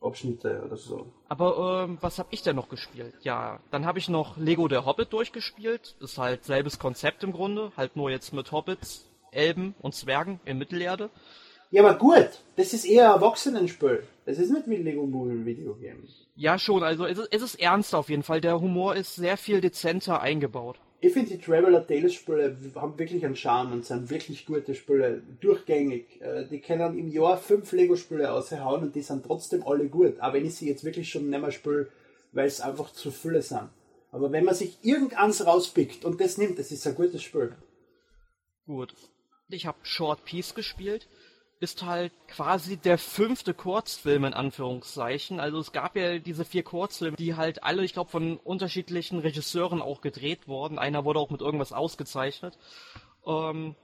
Abschnitte 0.00 0.62
oder 0.64 0.76
so. 0.76 1.06
Aber 1.28 1.84
ähm, 1.84 1.98
was 2.00 2.18
habe 2.18 2.28
ich 2.30 2.42
denn 2.42 2.56
noch 2.56 2.68
gespielt? 2.68 3.14
Ja, 3.22 3.60
dann 3.70 3.84
habe 3.84 3.98
ich 3.98 4.08
noch 4.08 4.36
Lego 4.36 4.68
der 4.68 4.86
Hobbit 4.86 5.12
durchgespielt. 5.12 5.96
Ist 6.00 6.18
halt 6.18 6.44
selbes 6.44 6.78
Konzept 6.78 7.24
im 7.24 7.32
Grunde, 7.32 7.72
halt 7.76 7.96
nur 7.96 8.10
jetzt 8.10 8.32
mit 8.32 8.52
Hobbits, 8.52 9.04
Elben 9.30 9.74
und 9.80 9.94
Zwergen 9.94 10.40
in 10.44 10.58
Mittelerde. 10.58 11.10
Ja, 11.70 11.82
aber 11.82 11.98
gut, 11.98 12.30
das 12.56 12.72
ist 12.72 12.86
eher 12.86 13.06
Erwachsenenspiel. 13.06 14.02
Das 14.24 14.38
ist 14.38 14.50
nicht 14.50 14.68
wie 14.68 14.76
Lego 14.76 15.06
Movie 15.06 15.44
Video 15.44 15.74
Games. 15.74 16.26
Ja, 16.34 16.58
schon, 16.58 16.82
also 16.82 17.04
es 17.04 17.18
ist, 17.18 17.28
es 17.30 17.42
ist 17.42 17.60
ernst 17.60 17.94
auf 17.94 18.08
jeden 18.08 18.22
Fall. 18.22 18.40
Der 18.40 18.60
Humor 18.60 18.94
ist 18.94 19.16
sehr 19.16 19.36
viel 19.36 19.60
dezenter 19.60 20.20
eingebaut 20.20 20.78
ich 21.00 21.12
finde 21.12 21.30
die 21.30 21.38
Traveler 21.38 21.86
Tales 21.86 22.14
Spiele 22.14 22.56
haben 22.74 22.98
wirklich 22.98 23.24
einen 23.24 23.36
Charme 23.36 23.72
und 23.72 23.84
sind 23.84 24.10
wirklich 24.10 24.46
gute 24.46 24.74
Spiele, 24.74 25.22
durchgängig. 25.40 26.20
Äh, 26.20 26.46
die 26.46 26.60
können 26.60 26.98
im 26.98 27.08
Jahr 27.08 27.38
fünf 27.38 27.70
Lego-Spiele 27.72 28.32
aushauen 28.32 28.82
und 28.82 28.94
die 28.96 29.02
sind 29.02 29.24
trotzdem 29.24 29.64
alle 29.66 29.88
gut, 29.88 30.20
auch 30.20 30.32
wenn 30.32 30.44
ich 30.44 30.56
sie 30.56 30.68
jetzt 30.68 30.84
wirklich 30.84 31.08
schon 31.08 31.30
nicht 31.30 31.40
mehr 31.40 31.52
spiele, 31.52 31.88
weil 32.32 32.46
es 32.46 32.60
einfach 32.60 32.92
zu 32.92 33.10
viele 33.10 33.42
sind. 33.42 33.68
Aber 34.10 34.32
wenn 34.32 34.44
man 34.44 34.54
sich 34.54 34.78
irgendeins 34.82 35.46
rauspickt 35.46 36.04
und 36.04 36.20
das 36.20 36.38
nimmt, 36.38 36.58
das 36.58 36.72
ist 36.72 36.86
ein 36.86 36.94
gutes 36.94 37.22
Spiel. 37.22 37.54
Gut. 38.66 38.92
Ich 39.50 39.66
habe 39.66 39.78
Short 39.82 40.24
Piece 40.24 40.54
gespielt 40.54 41.06
ist 41.60 41.84
halt 41.84 42.12
quasi 42.28 42.76
der 42.76 42.98
fünfte 42.98 43.52
Kurzfilm 43.52 44.24
in 44.24 44.34
Anführungszeichen. 44.34 45.40
Also 45.40 45.58
es 45.58 45.72
gab 45.72 45.96
ja 45.96 46.18
diese 46.18 46.44
vier 46.44 46.62
Kurzfilme, 46.62 47.16
die 47.16 47.34
halt 47.34 47.64
alle, 47.64 47.84
ich 47.84 47.92
glaube, 47.92 48.10
von 48.10 48.36
unterschiedlichen 48.38 49.18
Regisseuren 49.18 49.82
auch 49.82 50.00
gedreht 50.00 50.46
wurden. 50.46 50.78
Einer 50.78 51.04
wurde 51.04 51.18
auch 51.18 51.30
mit 51.30 51.40
irgendwas 51.40 51.72
ausgezeichnet. 51.72 52.56
Ähm, 53.26 53.74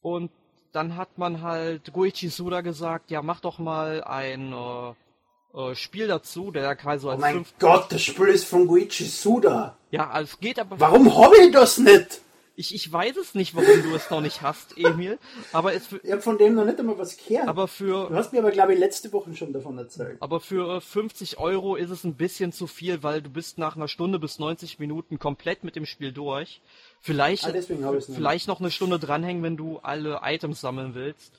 und 0.00 0.30
dann 0.72 0.96
hat 0.96 1.18
man 1.18 1.42
halt 1.42 1.92
Goichi 1.92 2.28
Suda 2.28 2.60
gesagt, 2.60 3.10
ja, 3.10 3.22
mach 3.22 3.40
doch 3.40 3.58
mal 3.58 4.04
ein 4.04 4.52
äh, 4.52 5.70
äh, 5.70 5.74
Spiel 5.74 6.06
dazu, 6.06 6.52
der 6.52 6.76
quasi 6.76 7.02
so 7.02 7.08
Oh 7.08 7.12
als 7.12 7.20
mein 7.20 7.34
fünf... 7.34 7.54
Gott, 7.58 7.90
das 7.90 8.02
Spiel 8.02 8.28
ist 8.28 8.44
von 8.44 8.68
Guichi 8.68 9.06
Suda. 9.06 9.76
Ja, 9.90 10.20
es 10.20 10.38
geht 10.38 10.60
aber... 10.60 10.78
Warum 10.78 11.16
habe 11.16 11.36
ich 11.38 11.50
das 11.50 11.78
nicht? 11.78 12.20
Ich, 12.58 12.74
ich 12.74 12.90
weiß 12.90 13.16
es 13.18 13.34
nicht, 13.34 13.54
warum 13.54 13.82
du 13.82 13.94
es 13.94 14.08
noch 14.10 14.20
nicht 14.22 14.40
hast, 14.42 14.76
Emil, 14.78 15.18
aber 15.52 15.74
es 15.74 15.92
Ich 16.02 16.10
habe 16.10 16.22
von 16.22 16.38
dem 16.38 16.54
noch 16.54 16.64
nicht 16.64 16.78
einmal 16.80 16.96
was 16.98 17.16
gehört. 17.16 17.46
aber 17.48 17.62
du 17.62 17.68
für 17.68 18.08
hast 18.12 18.32
mir 18.32 18.38
aber, 18.38 18.50
glaube 18.50 18.72
ich, 18.72 18.78
letzte 18.78 19.12
Woche 19.12 19.34
schon 19.34 19.52
davon 19.52 19.76
erzählt. 19.76 20.16
aber 20.20 20.40
für 20.40 20.76
äh, 20.76 20.80
50 20.80 21.38
Euro 21.38 21.76
ist 21.76 21.90
es 21.90 22.04
ein 22.04 22.14
bisschen 22.14 22.52
zu 22.52 22.66
viel, 22.66 23.02
weil 23.02 23.20
du 23.20 23.28
bist 23.30 23.58
nach 23.58 23.76
einer 23.76 23.88
Stunde 23.88 24.18
bis 24.18 24.38
90 24.38 24.78
Minuten 24.78 25.18
komplett 25.18 25.64
mit 25.64 25.76
dem 25.76 25.84
Spiel 25.86 26.12
durch. 26.12 26.60
Vielleicht, 27.00 27.44
Ah, 27.46 27.52
vielleicht 28.00 28.48
noch 28.48 28.60
eine 28.60 28.70
Stunde 28.70 28.98
dranhängen, 28.98 29.42
wenn 29.42 29.56
du 29.56 29.78
alle 29.78 30.20
Items 30.24 30.60
sammeln 30.60 30.94
willst. 30.94 31.32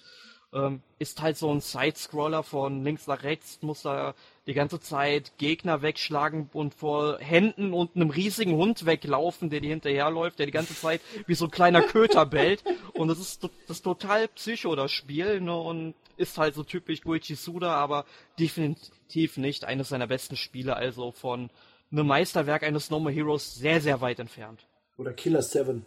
Ähm, 0.54 0.82
ist 0.98 1.22
halt 1.22 1.36
so 1.38 1.52
ein 1.52 1.60
Side-Scroller 1.60 2.42
von 2.44 2.84
links 2.84 3.06
nach 3.08 3.24
rechts, 3.24 3.60
muss 3.62 3.82
da 3.82 4.14
die 4.48 4.54
ganze 4.54 4.80
Zeit 4.80 5.34
Gegner 5.38 5.82
wegschlagen 5.82 6.50
und 6.54 6.74
vor 6.74 7.20
Händen 7.20 7.74
und 7.74 7.96
einem 7.96 8.10
riesigen 8.10 8.54
Hund 8.54 8.86
weglaufen, 8.86 9.50
der 9.50 9.60
dir 9.60 9.70
hinterherläuft, 9.70 10.40
der 10.40 10.46
die 10.46 10.54
ganze 10.54 10.74
Zeit 10.74 11.02
wie 11.28 11.36
so 11.36 11.46
ein 11.46 11.52
kleiner 11.52 11.82
Köter 11.82 12.26
bellt. 12.26 12.64
Und 12.94 13.10
das 13.10 13.20
ist, 13.20 13.44
das 13.44 13.78
ist 13.78 13.84
total 13.84 14.30
psycho, 14.30 14.76
das 14.76 14.92
Spiel, 14.92 15.42
ne, 15.42 15.56
und 15.56 15.94
ist 16.16 16.38
halt 16.38 16.56
so 16.56 16.64
typisch 16.64 17.02
Goichi 17.02 17.36
Suda, 17.36 17.76
aber 17.76 18.06
definitiv 18.40 19.38
nicht 19.38 19.66
eines 19.66 19.90
seiner 19.90 20.08
besten 20.08 20.38
Spiele, 20.38 20.76
also 20.76 21.12
von 21.12 21.50
einem 21.92 22.08
Meisterwerk 22.08 22.64
eines 22.64 22.90
No 22.90 23.00
More 23.00 23.14
Heroes 23.14 23.56
sehr, 23.56 23.82
sehr 23.82 24.02
weit 24.02 24.20
entfernt. 24.20 24.66
Oder 24.98 25.14
Killer 25.14 25.42
7. 25.42 25.86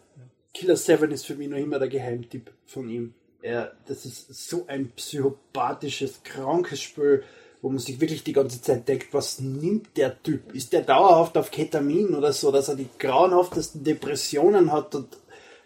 Killer 0.53 0.77
7 0.77 1.11
ist 1.11 1.25
für 1.25 1.35
mich 1.35 1.49
noch 1.49 1.57
immer 1.57 1.79
der 1.79 1.89
Geheimtipp 1.89 2.51
von 2.65 2.89
ihm. 2.89 3.13
Er, 3.41 3.75
das 3.87 4.05
ist 4.05 4.49
so 4.49 4.67
ein 4.67 4.91
psychopathisches, 4.91 6.21
krankes 6.23 6.81
Spiel, 6.81 7.23
wo 7.61 7.69
man 7.69 7.79
sich 7.79 8.01
wirklich 8.01 8.23
die 8.23 8.33
ganze 8.33 8.61
Zeit 8.61 8.87
denkt, 8.87 9.13
was 9.13 9.39
nimmt 9.39 9.95
der 9.95 10.21
Typ? 10.23 10.53
Ist 10.53 10.73
der 10.73 10.81
dauerhaft 10.81 11.37
auf 11.37 11.51
Ketamin 11.51 12.15
oder 12.15 12.33
so, 12.33 12.51
dass 12.51 12.69
er 12.69 12.75
die 12.75 12.89
grauenhaftesten 12.97 13.83
Depressionen 13.83 14.71
hat 14.71 14.95
und 14.95 15.07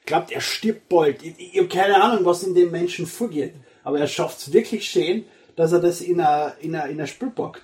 glaubt, 0.05 0.31
er 0.31 0.41
stirbt 0.41 0.89
bald? 0.89 1.23
Ich, 1.23 1.35
ich 1.39 1.57
habe 1.57 1.69
keine 1.69 2.01
Ahnung, 2.01 2.25
was 2.25 2.43
in 2.43 2.53
dem 2.53 2.71
Menschen 2.71 3.05
vorgeht. 3.05 3.53
Aber 3.83 3.99
er 3.99 4.07
schafft 4.07 4.39
es 4.39 4.53
wirklich 4.53 4.85
schön, 4.89 5.25
dass 5.55 5.71
er 5.71 5.79
das 5.79 6.01
in 6.01 6.19
ein 6.19 6.51
in 6.59 6.73
in 6.73 7.07
Spiel 7.07 7.29
packt. 7.29 7.63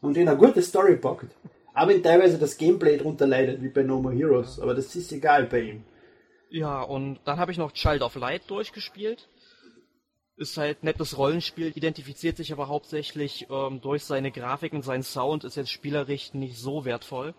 Und 0.00 0.16
in 0.16 0.28
eine 0.28 0.38
gute 0.38 0.62
Story 0.62 0.96
packt. 0.96 1.30
Auch 1.74 1.88
wenn 1.88 2.02
teilweise 2.02 2.38
das 2.38 2.56
Gameplay 2.56 2.96
drunter 2.96 3.26
leidet, 3.26 3.62
wie 3.62 3.68
bei 3.68 3.82
No 3.82 4.00
More 4.00 4.14
Heroes. 4.14 4.58
Aber 4.60 4.74
das 4.74 4.94
ist 4.96 5.12
egal 5.12 5.44
bei 5.44 5.60
ihm. 5.60 5.84
Ja, 6.48 6.80
und 6.82 7.18
dann 7.24 7.38
habe 7.38 7.52
ich 7.52 7.58
noch 7.58 7.72
Child 7.72 8.02
of 8.02 8.14
Light 8.14 8.42
durchgespielt. 8.48 9.28
Ist 10.36 10.58
halt 10.58 10.84
nettes 10.84 11.16
Rollenspiel, 11.16 11.72
identifiziert 11.74 12.36
sich 12.36 12.52
aber 12.52 12.68
hauptsächlich 12.68 13.46
ähm, 13.50 13.80
durch 13.80 14.04
seine 14.04 14.30
Grafik 14.30 14.74
und 14.74 14.84
seinen 14.84 15.02
Sound, 15.02 15.44
ist 15.44 15.56
jetzt 15.56 15.70
spielerisch 15.70 16.34
nicht 16.34 16.58
so 16.58 16.84
wertvoll. 16.84 17.34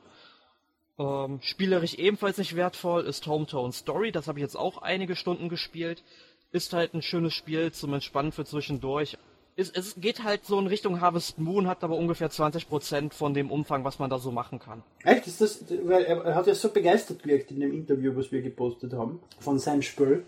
Ähm, 1.00 1.40
spielerisch 1.42 1.94
ebenfalls 1.96 2.40
nicht 2.40 2.56
wertvoll 2.56 3.06
ist 3.06 3.28
Hometown 3.28 3.72
Story, 3.72 4.12
das 4.12 4.28
habe 4.28 4.40
ich 4.40 4.44
jetzt 4.44 4.58
auch 4.58 4.80
einige 4.80 5.16
Stunden 5.16 5.48
gespielt. 5.48 6.04
Ist 6.52 6.74
halt 6.74 6.94
ein 6.94 7.04
schönes 7.04 7.34
Spiel 7.34 7.72
zum 7.72 7.94
Entspannen 7.94 8.32
für 8.32 8.46
zwischendurch. 8.46 9.18
Es, 9.56 9.70
es 9.72 9.96
geht 10.00 10.24
halt 10.24 10.46
so 10.46 10.60
in 10.60 10.68
Richtung 10.68 11.02
Harvest 11.02 11.40
Moon, 11.40 11.68
hat 11.68 11.84
aber 11.84 11.96
ungefähr 11.96 12.30
20% 12.30 13.12
von 13.12 13.34
dem 13.34 13.52
Umfang, 13.52 13.84
was 13.84 14.00
man 14.00 14.10
da 14.10 14.18
so 14.18 14.32
machen 14.32 14.60
kann. 14.60 14.84
Echt? 15.04 15.28
Ist 15.28 15.42
das, 15.42 15.66
weil 15.84 16.04
er, 16.04 16.36
hat 16.36 16.48
ja 16.48 16.56
so 16.56 16.70
begeistert 16.70 17.24
gewirkt 17.24 17.52
in 17.52 17.60
dem 17.60 17.74
Interview, 17.74 18.16
was 18.16 18.32
wir 18.32 18.42
gepostet 18.42 18.94
haben, 18.94 19.20
von 19.40 19.60
seinem 19.60 19.82
Spiel. 19.82 20.26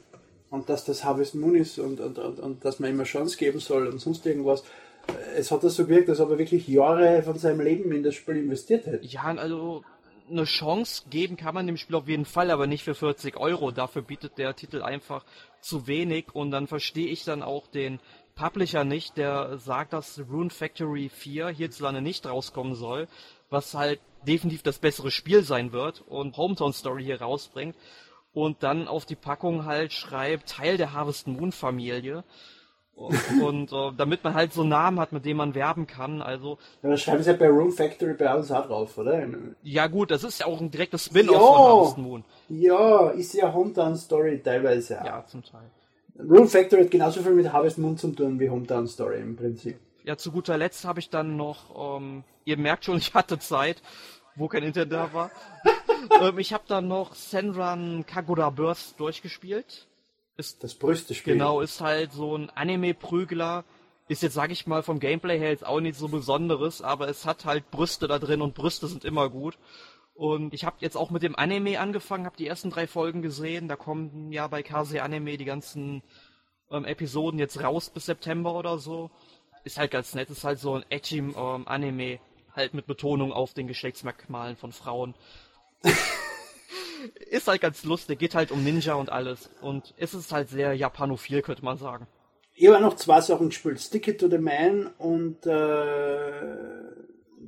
Und 0.50 0.70
dass 0.70 0.86
das 0.86 1.04
Harvest 1.04 1.36
Moon 1.36 1.56
ist 1.56 1.78
und, 1.78 2.00
und, 2.00 2.18
und, 2.18 2.40
und 2.40 2.66
dass 2.66 2.80
man 2.80 2.90
eine 2.90 3.04
Chance 3.04 3.38
geben 3.38 3.60
soll 3.60 3.88
und 3.88 4.00
sonst 4.00 4.26
irgendwas. 4.26 4.64
Es 5.36 5.52
hat 5.52 5.64
das 5.64 5.76
so 5.76 5.86
gewirkt, 5.86 6.10
als 6.10 6.20
ob 6.20 6.32
er 6.32 6.38
wirklich 6.38 6.68
Jahre 6.68 7.24
von 7.24 7.38
seinem 7.38 7.62
Leben 7.62 7.92
in 7.92 8.04
das 8.04 8.16
Spiel 8.16 8.38
investiert 8.38 8.86
hätte. 8.86 9.06
Ja, 9.06 9.24
also 9.24 9.84
eine 10.30 10.44
Chance 10.44 11.04
geben 11.10 11.38
kann 11.38 11.56
man 11.56 11.68
dem 11.68 11.78
Spiel 11.78 11.96
auf 11.96 12.08
jeden 12.08 12.26
Fall, 12.26 12.52
aber 12.52 12.68
nicht 12.68 12.84
für 12.84 12.96
40 12.96 13.38
Euro. 13.38 13.72
Dafür 13.72 14.02
bietet 14.02 14.38
der 14.38 14.56
Titel 14.56 14.82
einfach 14.82 15.26
zu 15.62 15.88
wenig 15.88 16.28
und 16.34 16.52
dann 16.52 16.68
verstehe 16.68 17.08
ich 17.08 17.24
dann 17.24 17.44
auch 17.44 17.68
den 17.68 18.00
Publisher 18.36 18.84
nicht, 18.84 19.18
der 19.18 19.58
sagt, 19.58 19.94
dass 19.94 20.22
Rune 20.30 20.50
Factory 20.50 21.10
4 21.10 21.50
hierzulande 21.50 22.02
nicht 22.02 22.26
rauskommen 22.26 22.76
soll, 22.76 23.08
was 23.50 23.74
halt 23.74 24.00
definitiv 24.28 24.64
das 24.64 24.80
bessere 24.80 25.12
Spiel 25.12 25.44
sein 25.44 25.72
wird 25.72 26.04
und 26.08 26.38
Hometown 26.38 26.74
Story 26.74 27.04
hier 27.04 27.22
rausbringt 27.22 27.76
und 28.34 28.64
dann 28.64 28.88
auf 28.88 29.06
die 29.06 29.16
Packung 29.16 29.66
halt 29.66 29.94
schreibt, 29.94 30.50
Teil 30.50 30.78
der 30.78 30.94
Harvest 30.94 31.28
Moon 31.28 31.52
Familie. 31.52 32.24
Und, 32.96 33.18
und 33.42 33.72
äh, 33.72 33.92
damit 33.98 34.24
man 34.26 34.34
halt 34.34 34.52
so 34.54 34.62
einen 34.62 34.72
Namen 34.72 35.00
hat, 35.00 35.14
mit 35.14 35.24
dem 35.26 35.38
man 35.38 35.56
werben 35.56 35.88
kann. 35.88 36.22
Also, 36.22 36.58
Aber 36.84 36.92
das 36.92 37.02
schreiben 37.02 37.24
sie 37.24 37.32
ja 37.32 37.38
bei 37.38 37.48
Room 37.48 37.72
Factory 37.72 38.14
bei 38.14 38.34
uns 38.36 38.52
auch 38.52 38.66
drauf, 38.68 38.98
oder? 38.98 39.26
ja 39.64 39.88
gut, 39.88 40.12
das 40.12 40.24
ist 40.26 40.42
ja 40.42 40.48
auch 40.48 40.60
ein 40.60 40.70
direktes 40.70 41.06
Spin-off 41.06 41.34
Ja. 41.36 41.40
von 41.40 41.58
Harvest 41.58 41.98
Moon. 41.98 42.26
Ja, 42.50 43.10
ist 43.12 43.34
ja 43.34 43.54
Hometown 43.54 43.96
Story 43.96 44.42
teilweise 44.44 45.02
auch. 45.02 45.06
Ja, 45.06 45.26
zum 45.26 45.44
Teil. 45.44 45.70
Room 46.20 46.50
Factory 46.50 46.84
hat 46.84 46.92
genauso 46.92 47.22
viel 47.22 47.32
mit 47.32 47.54
Harvest 47.54 47.78
Moon 47.78 47.98
zu 47.98 48.10
tun 48.12 48.38
wie 48.38 48.50
Hometown 48.50 48.86
Story 48.88 49.22
im 49.22 49.38
Prinzip. 49.38 49.80
Ja, 50.04 50.18
zu 50.18 50.34
guter 50.34 50.58
Letzt 50.58 50.84
habe 50.84 51.00
ich 51.00 51.10
dann 51.10 51.38
noch, 51.38 51.98
ähm, 51.98 52.24
ihr 52.44 52.58
merkt 52.58 52.84
schon, 52.84 52.98
ich 52.98 53.14
hatte 53.14 53.40
Zeit, 53.40 53.82
wo 54.36 54.50
kein 54.50 54.64
Internet 54.64 54.92
da 54.92 55.14
war. 55.14 55.32
ähm, 56.22 56.40
ich 56.40 56.54
habe 56.54 56.64
dann 56.68 56.88
noch 56.88 57.16
Senran 57.16 58.06
Kagura 58.06 58.50
Burst 58.50 59.00
durchgespielt. 59.00 59.88
Ist 60.38 60.64
Das 60.64 60.76
Brüstespiel. 60.76 61.34
genau, 61.34 61.62
ist 61.62 61.82
halt 61.82 62.14
so 62.14 62.36
ein 62.36 62.50
Anime-Prügler. 62.50 63.66
Ist 64.08 64.24
jetzt, 64.24 64.34
sag 64.34 64.52
ich 64.52 64.66
mal, 64.66 64.82
vom 64.84 65.00
Gameplay 65.00 65.38
her 65.38 65.50
jetzt 65.50 65.66
auch 65.66 65.82
nicht 65.82 65.98
so 65.98 66.08
besonderes, 66.08 66.82
aber 66.82 67.10
es 67.10 67.26
hat 67.26 67.46
halt 67.46 67.70
Brüste 67.70 68.08
da 68.08 68.18
drin 68.18 68.42
und 68.42 68.56
Brüste 68.56 68.88
sind 68.88 69.06
immer 69.06 69.30
gut. 69.30 69.58
Und 70.16 70.54
ich 70.54 70.66
habe 70.66 70.78
jetzt 70.80 70.98
auch 70.98 71.12
mit 71.12 71.24
dem 71.24 71.36
Anime 71.36 71.80
angefangen, 71.80 72.26
habe 72.26 72.36
die 72.36 72.48
ersten 72.48 72.70
drei 72.70 72.88
Folgen 72.88 73.22
gesehen. 73.22 73.68
Da 73.68 73.76
kommen 73.76 74.32
ja 74.32 74.48
bei 74.48 74.64
Kase 74.64 75.02
Anime 75.04 75.38
die 75.38 75.46
ganzen 75.46 76.04
ähm, 76.72 76.86
Episoden 76.86 77.40
jetzt 77.40 77.62
raus 77.62 77.90
bis 77.90 78.06
September 78.06 78.54
oder 78.54 78.80
so. 78.80 79.12
Ist 79.64 79.78
halt 79.78 79.92
ganz 79.92 80.16
nett, 80.16 80.30
ist 80.30 80.44
halt 80.44 80.60
so 80.60 80.76
ein 80.76 80.86
edgy 80.90 81.20
ähm, 81.20 81.68
Anime, 81.68 82.20
halt 82.56 82.74
mit 82.74 82.88
Betonung 82.88 83.32
auf 83.32 83.54
den 83.54 83.68
Geschlechtsmerkmalen 83.68 84.56
von 84.56 84.72
Frauen. 84.72 85.16
ist 87.30 87.48
halt 87.48 87.62
ganz 87.62 87.84
lustig, 87.84 88.20
geht 88.20 88.36
halt 88.36 88.52
um 88.52 88.64
Ninja 88.64 88.96
und 88.96 89.12
alles. 89.12 89.50
Und 89.62 89.94
es 89.98 90.14
ist 90.14 90.32
halt 90.32 90.50
sehr 90.50 90.74
japanophil, 90.74 91.42
könnte 91.42 91.64
man 91.64 91.78
sagen. 91.78 92.08
Ich 92.56 92.68
habe 92.68 92.82
noch 92.82 92.96
zwei 92.96 93.22
Sachen 93.22 93.50
gespielt. 93.50 93.80
Stick 93.80 94.08
It 94.08 94.20
to 94.20 94.30
the 94.30 94.38
Man 94.38 94.88
und 94.98 95.46
äh, 95.46 95.50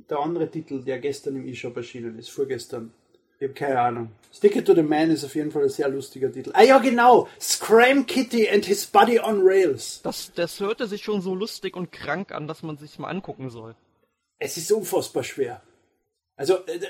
der 0.08 0.18
andere 0.18 0.50
Titel, 0.50 0.82
der 0.82 0.98
gestern 1.00 1.36
im 1.36 1.46
eShop 1.46 1.76
erschienen 1.76 2.18
ist, 2.18 2.30
vorgestern. 2.30 2.92
Ich 3.38 3.48
habe 3.48 3.54
keine 3.54 3.80
Ahnung. 3.80 4.12
Stick 4.32 4.56
It 4.56 4.66
to 4.66 4.74
the 4.74 4.82
Man 4.82 5.10
ist 5.10 5.24
auf 5.24 5.34
jeden 5.34 5.50
Fall 5.50 5.64
ein 5.64 5.68
sehr 5.68 5.88
lustiger 5.88 6.32
Titel. 6.32 6.52
Ah 6.54 6.62
ja, 6.62 6.78
genau! 6.78 7.28
Scram 7.40 8.06
Kitty 8.06 8.48
and 8.48 8.64
his 8.64 8.86
Body 8.86 9.18
on 9.20 9.40
Rails. 9.42 10.00
Das, 10.02 10.32
das 10.34 10.60
hörte 10.60 10.86
sich 10.86 11.02
schon 11.02 11.20
so 11.20 11.34
lustig 11.34 11.76
und 11.76 11.92
krank 11.92 12.32
an, 12.32 12.46
dass 12.46 12.62
man 12.62 12.78
sich 12.78 12.98
mal 12.98 13.08
angucken 13.08 13.50
soll. 13.50 13.74
Es 14.38 14.56
ist 14.56 14.72
unfassbar 14.72 15.24
schwer. 15.24 15.60
Also, 16.36 16.64
äh, 16.66 16.80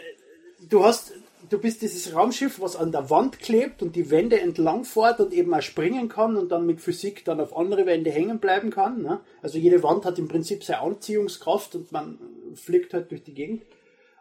du 0.69 0.85
hast, 0.85 1.13
du 1.49 1.59
bist 1.59 1.83
dieses 1.83 2.15
Raumschiff, 2.15 2.61
was 2.61 2.77
an 2.77 2.93
der 2.93 3.11
Wand 3.11 3.39
klebt 3.39 3.83
und 3.83 3.97
die 3.97 4.11
Wände 4.11 4.41
entlang 4.41 4.85
fährt 4.85 5.21
und 5.21 5.33
eben 5.33 5.53
auch 5.55 5.63
springen 5.63 6.09
kann 6.09 6.37
und 6.37 6.51
dann 6.51 6.67
mit 6.67 6.81
Physik 6.81 7.25
dann 7.25 7.41
auf 7.41 7.57
andere 7.57 7.87
Wände 7.87 8.11
hängen 8.11 8.39
bleiben 8.39 8.71
kann. 8.71 9.03
Ne? 9.03 9.21
Also 9.43 9.59
jede 9.59 9.83
Wand 9.83 10.05
hat 10.05 10.19
im 10.19 10.29
Prinzip 10.29 10.65
seine 10.65 10.81
Anziehungskraft 10.81 11.75
und 11.75 11.93
man 11.93 12.19
fliegt 12.55 12.95
halt 12.95 13.11
durch 13.11 13.23
die 13.23 13.35
Gegend. 13.35 13.63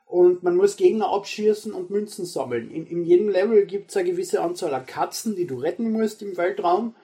Und 0.06 0.43
man 0.43 0.58
muss 0.58 0.75
Gegner 0.75 1.08
abschießen 1.13 1.71
und 1.71 1.89
Münzen 1.89 2.25
sammeln. 2.25 2.69
In, 2.69 2.86
in 2.86 3.06
jedem 3.06 3.30
Level 3.30 3.65
gibt 3.65 3.91
es 3.91 3.97
eine 3.97 4.10
gewisse 4.10 4.41
Anzahl 4.41 4.73
an 4.73 4.86
Katzen, 4.86 5.38
die 5.38 5.47
du 5.47 5.58
retten 5.58 5.89
musst 5.89 6.21
im 6.21 6.36
Weltraum. 6.36 6.95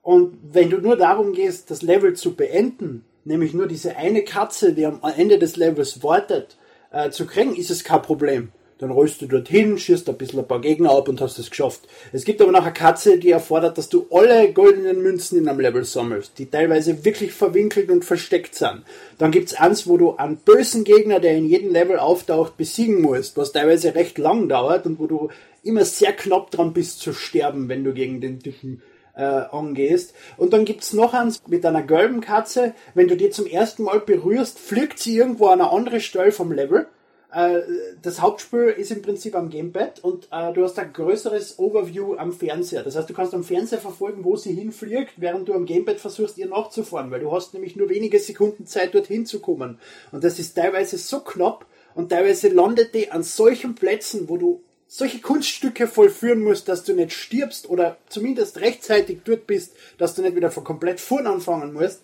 Und 0.00 0.38
wenn 0.50 0.70
du 0.70 0.78
nur 0.78 0.96
darum 0.96 1.34
gehst, 1.34 1.70
das 1.70 1.82
Level 1.82 2.14
zu 2.14 2.34
beenden, 2.34 3.04
nämlich 3.24 3.52
nur 3.52 3.66
diese 3.66 3.96
eine 3.96 4.24
Katze, 4.24 4.72
die 4.72 4.86
am 4.86 5.00
Ende 5.02 5.38
des 5.38 5.56
Levels 5.56 6.02
wartet, 6.02 6.56
äh, 6.90 7.10
zu 7.10 7.26
kriegen, 7.26 7.54
ist 7.54 7.70
es 7.70 7.84
kein 7.84 8.00
Problem. 8.00 8.50
Dann 8.78 8.90
rollst 8.90 9.22
du 9.22 9.26
dorthin, 9.26 9.78
schießt 9.78 10.08
ein 10.08 10.16
bisschen 10.16 10.40
ein 10.40 10.48
paar 10.48 10.60
Gegner 10.60 10.90
ab 10.90 11.08
und 11.08 11.20
hast 11.20 11.38
es 11.38 11.50
geschafft. 11.50 11.82
Es 12.12 12.24
gibt 12.24 12.42
aber 12.42 12.50
noch 12.50 12.64
eine 12.64 12.72
Katze, 12.72 13.18
die 13.18 13.30
erfordert, 13.30 13.78
dass 13.78 13.88
du 13.88 14.06
alle 14.10 14.52
goldenen 14.52 15.02
Münzen 15.02 15.38
in 15.38 15.48
einem 15.48 15.60
Level 15.60 15.84
sammelst, 15.84 16.38
die 16.38 16.50
teilweise 16.50 17.04
wirklich 17.04 17.32
verwinkelt 17.32 17.90
und 17.90 18.04
versteckt 18.04 18.56
sind. 18.56 18.82
Dann 19.18 19.30
gibt's 19.30 19.54
eins, 19.54 19.86
wo 19.86 19.96
du 19.96 20.16
einen 20.16 20.36
bösen 20.36 20.82
Gegner, 20.82 21.20
der 21.20 21.36
in 21.36 21.46
jedem 21.46 21.72
Level 21.72 21.98
auftaucht, 21.98 22.56
besiegen 22.56 23.00
musst, 23.00 23.36
was 23.36 23.52
teilweise 23.52 23.94
recht 23.94 24.18
lang 24.18 24.48
dauert 24.48 24.86
und 24.86 24.98
wo 24.98 25.06
du 25.06 25.28
immer 25.62 25.84
sehr 25.84 26.12
knapp 26.12 26.50
dran 26.50 26.72
bist 26.72 27.00
zu 27.00 27.12
sterben, 27.12 27.68
wenn 27.68 27.84
du 27.84 27.92
gegen 27.92 28.20
den 28.20 28.40
Typen 28.40 28.82
äh, 29.16 29.22
angehst. 29.22 30.14
Und 30.36 30.52
dann 30.52 30.64
gibt's 30.64 30.92
noch 30.92 31.14
eins 31.14 31.42
mit 31.46 31.64
einer 31.64 31.82
gelben 31.82 32.20
Katze. 32.20 32.74
Wenn 32.94 33.08
du 33.08 33.16
die 33.16 33.30
zum 33.30 33.46
ersten 33.46 33.84
Mal 33.84 34.00
berührst, 34.00 34.58
fliegt 34.58 34.98
sie 34.98 35.16
irgendwo 35.16 35.46
an 35.46 35.60
eine 35.60 35.70
andere 35.70 36.00
Stelle 36.00 36.32
vom 36.32 36.52
Level. 36.52 36.86
Äh, 37.34 37.62
das 38.00 38.20
Hauptspiel 38.20 38.74
ist 38.76 38.92
im 38.92 39.02
Prinzip 39.02 39.34
am 39.34 39.50
Gamepad 39.50 40.02
und 40.04 40.28
äh, 40.30 40.52
du 40.52 40.62
hast 40.62 40.78
ein 40.78 40.92
größeres 40.92 41.58
Overview 41.58 42.14
am 42.14 42.32
Fernseher. 42.32 42.84
Das 42.84 42.94
heißt, 42.94 43.10
du 43.10 43.14
kannst 43.14 43.34
am 43.34 43.42
Fernseher 43.42 43.80
verfolgen, 43.80 44.24
wo 44.24 44.36
sie 44.36 44.52
hinfliegt, 44.52 45.14
während 45.16 45.48
du 45.48 45.54
am 45.54 45.66
Gamepad 45.66 45.98
versuchst, 45.98 46.38
ihr 46.38 46.46
nachzufahren, 46.46 47.10
weil 47.10 47.20
du 47.20 47.32
hast 47.32 47.52
nämlich 47.52 47.74
nur 47.74 47.88
wenige 47.88 48.20
Sekunden 48.20 48.66
Zeit, 48.66 48.94
dorthin 48.94 49.26
zu 49.26 49.40
kommen. 49.40 49.80
Und 50.12 50.22
das 50.22 50.38
ist 50.38 50.54
teilweise 50.54 50.96
so 50.96 51.20
knapp 51.20 51.66
und 51.96 52.10
teilweise 52.10 52.48
landet 52.48 52.94
die 52.94 53.10
an 53.10 53.24
solchen 53.24 53.74
Plätzen, 53.74 54.28
wo 54.28 54.36
du 54.36 54.62
solche 54.86 55.20
Kunststücke 55.20 55.88
vollführen 55.88 56.40
musst, 56.40 56.68
dass 56.68 56.84
du 56.84 56.94
nicht 56.94 57.12
stirbst 57.12 57.68
oder 57.68 57.96
zumindest 58.08 58.60
rechtzeitig 58.60 59.22
dort 59.24 59.48
bist, 59.48 59.74
dass 59.98 60.14
du 60.14 60.22
nicht 60.22 60.36
wieder 60.36 60.52
von 60.52 60.62
komplett 60.62 61.00
vorn 61.00 61.26
anfangen 61.26 61.72
musst. 61.72 62.02